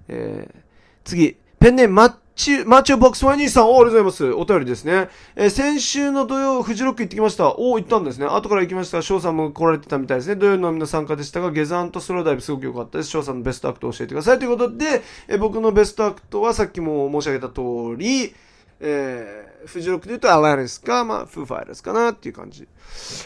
[0.07, 0.59] えー、
[1.03, 4.33] 次、ペンネームマッチ、マッチョボックスワニーさん、おありがとうございます。
[4.33, 5.09] お便りですね。
[5.35, 7.55] えー、先週の土曜、フジロック行ってきました。
[7.55, 8.25] お行ったんですね。
[8.25, 9.03] 後から行きました。
[9.03, 10.37] 翔さんも来られてたみたいですね。
[10.37, 13.11] 土曜のみの参加でしたが、 GEZAN とスローダイブすごく良かったです。
[13.11, 14.39] 翔さんのベストアクトを教えてください。
[14.39, 17.61] ということで、えー、僕のベストアクトはさっきも申し上げた通
[17.95, 18.33] り、
[18.79, 22.67] え、フジロックで言うとアラニスか、まあ、フーファイターズかなっていう感じ。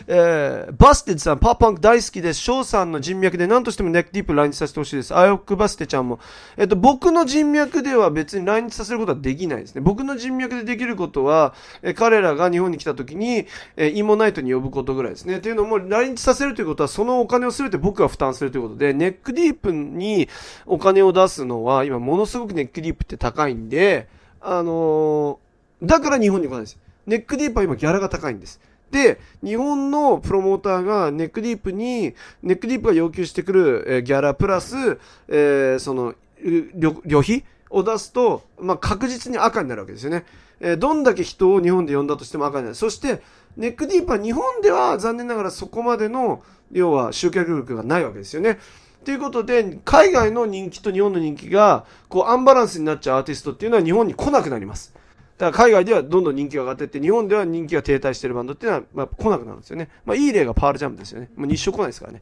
[0.08, 2.42] えー、バステッドさん、ポップパンク大好きです。
[2.42, 5.16] 翔さんの人脈で何としてもネックディープ来日させてほしいです。
[5.16, 6.20] アイオックバステちゃんも。
[6.58, 9.82] えっ、と、僕の人脈では別に来日させることはできないですね。
[9.82, 15.40] 僕の人脈でできることは、えー、彼らが日本に来た時に、えー、エモナイトに呼ぶことぐらいですね。
[15.40, 20.30] というのも、来日させるということは、そのお金を全て僕が負担するということで、ネックディープに
[20.66, 24.08] お金を出すのは、今ものすごくネックディープって高いんで、
[24.42, 25.45] あのー、
[25.86, 26.78] だから日本に来ないんです。
[27.06, 28.60] ネックディープは今ギャラが高いんです。
[28.92, 32.14] で、日本のプロモーターがネックディープに、
[32.44, 40.26] ネックディープが要求してくる、え、ギャラプラス、えー、その、旅旅費を出すと、まあ、確実に赤になるわけですよね。
[40.60, 42.76] えー、どんだけ人を日本で呼んだとしても赤になる。
[42.76, 43.22] そして、
[43.58, 48.60] ネックディープは日本では残念ながらそこまでの、要は集客力がないわけですよね。
[49.04, 54.95] ということで、海外の人気と日本の人気が、こう、アンバランスになっちゃうアーティストっていうのは日本に来なくなります。
[55.38, 59.90] だから海外ではどんどん人気が上がっていって、日本では人気が停滞しているバンドっていうのは、まあ、来なくなるんですよね。
[60.06, 61.30] まあ、いい例がパールジャムですよね。
[61.36, 62.22] もう日照来ないですからね。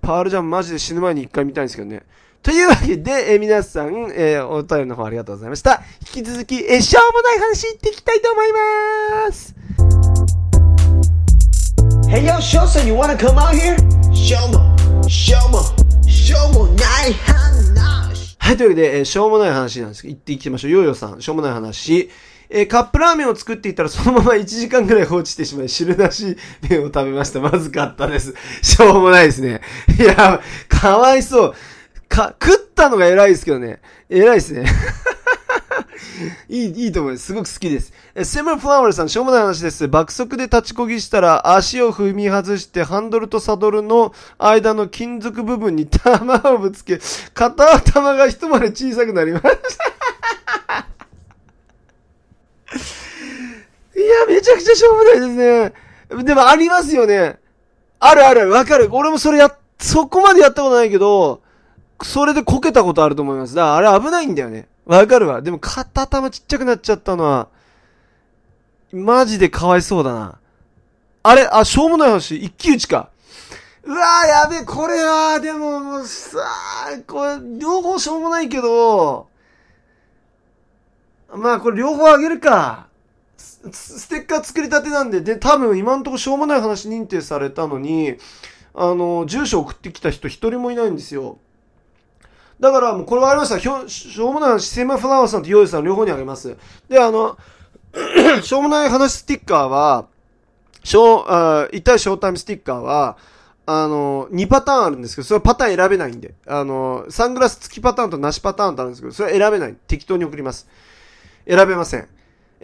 [0.00, 2.02] パールジャムマジで死ぬ前に一回見たいんですけどね。
[2.42, 5.82] というわけで、えー、皆さん、えー、お便りの方ありがとうございました。
[6.14, 8.52] 引き続き、えー、しょうもない話いっていきたいと思い
[9.26, 9.54] ます。
[12.08, 13.76] Hey yo, Shosan, you wanna come out here?
[14.14, 15.62] しょうも、しょうも、
[16.08, 18.36] しょうもない話。
[18.38, 20.70] はい、というわけで、えー、しょうもない話なんですけど、言っていきましょう。
[20.70, 22.10] ヨーヨーさん、しょうもない話。
[22.50, 26.36] えー、カップラーメンを作っていたらそのまま1時間ぐらい放置してしまい、汁なし
[26.68, 27.40] 麺を食べました。
[27.40, 28.34] まずかったです。
[28.62, 29.60] しょうもないですね。
[29.98, 31.54] いや、かわいそう。
[32.08, 33.80] か、食ったのが偉いですけどね。
[34.08, 34.66] 偉いですね。
[36.48, 37.26] いい、いいと思います。
[37.26, 37.92] すごく好きです。
[38.14, 39.88] え、セムフラワーさん、しょうもない話です。
[39.88, 47.00] 爆速で立ちこぎしたら、足を踏み外して、ハンドルとサドルの間の金属部分に玉をぶつけ、
[47.32, 49.93] 片頭が一回り小さくなりました。
[53.96, 56.24] いや、めちゃくちゃしょうもないですね。
[56.24, 57.38] でもありますよね。
[58.00, 58.88] あるある、わかる。
[58.92, 61.42] 俺もそれや、そこまでやったことないけど、
[62.02, 63.54] それでこけたことあると思います。
[63.54, 64.68] だからあれ危ないんだよね。
[64.84, 65.40] わかるわ。
[65.40, 67.48] でも片頭ちっちゃくなっちゃったのは、
[68.92, 70.38] マジでかわいそうだな。
[71.22, 72.36] あれあ、しょうもない話。
[72.36, 73.08] 一騎打ちか。
[73.84, 76.38] うわーやべえ、これは、でももうさ
[77.06, 79.28] これ、両方しょうもないけど、
[81.34, 82.88] まあこれ両方あげるか。
[83.72, 88.16] ステッカー作りたてなんで、で、多分今んとこしょうもない話認定されたのに、
[88.74, 91.38] あの、住所送ってきた人一人もいないんですよ。
[92.60, 93.58] だからもうこれはありました。
[93.58, 96.56] ひょしょうもない話、セマフラワーさんとヨイさん両方にあげます。
[96.88, 97.36] で、あの、
[98.42, 100.06] しょうもない話ステッカーは、
[100.82, 103.16] しょう、あ一体ショータイムステッカーは、
[103.66, 106.34] あの、2パターンあるんですけど、それはパターン選べないんで。
[106.46, 109.76] あの、サングラス付きパターンとなしパターンとあるんですけど、それは選べない。
[109.86, 110.68] 適当に送ります。
[111.48, 112.08] 選べません。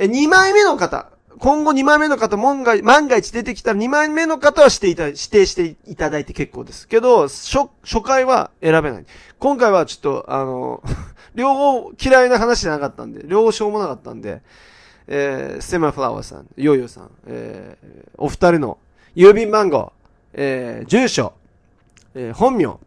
[0.00, 6.88] え、2枚目の方、今後2枚目の方、万が万が一出てきたら2枚目の方はしていた、指定していただいて結構です。
[6.88, 9.04] けど、初、初回は選べない。
[9.38, 10.82] 今回はちょっと、あの、
[11.34, 14.40] 両方嫌いな話じゃなかったんで、両方しょうもなかったんで、
[15.06, 18.78] えー、ステマフラワーさん、ヨーヨーさん、えー、お二人の
[19.14, 19.92] 郵便番号、
[20.32, 21.34] えー、住所、
[22.14, 22.78] えー、本名、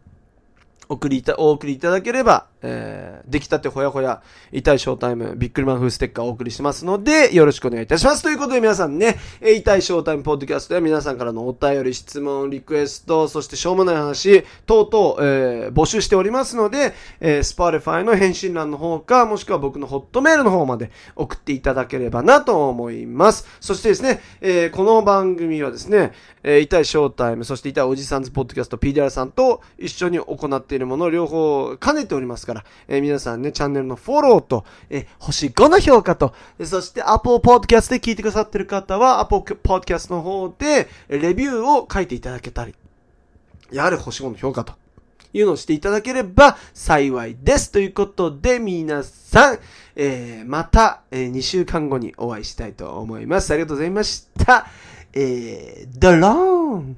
[0.88, 8.22] 送りいた、お送りいただければ、えー、出来たてほやほや、痛いショータイム、ビックリマン風ステッカーをお送りしますので、よろしくお願いいたします。
[8.22, 23.46] ということで皆さんね、えー、痛いショータイムポッドキャストでは皆さんからのお便り、質問、リクエスト、そしてしょうもない話、等々、えー、募集しておりますので、えー、Spotify の返信欄の方か、もしくは僕のホットメールの方まで送っていただければなと思います。
[23.60, 26.12] そしてですね、えー、この番組はですね、
[26.42, 32.53] えー、痛いショータイム、そして痛いおじさんズポッドキャスト PDR さんと一緒に行っているものを両方兼ねておりますから、
[32.86, 42.74] えー、皆さんね、チャンネルのフォローと、えー、星5の評価と、そして Apple Podcast で聞いてくださってる方は Apple Podcast の方でレビューを書いていただけたり、
[43.72, 44.74] やはり星5の評価と。
[45.36, 47.72] いうのをしていただければ幸いです。
[47.72, 49.58] ということで、皆さん、
[49.96, 53.50] えー、また、えー、2週間後にお会いしたいと思います。
[53.52, 54.66] ありがとうございました。
[55.12, 56.96] えー、ドローン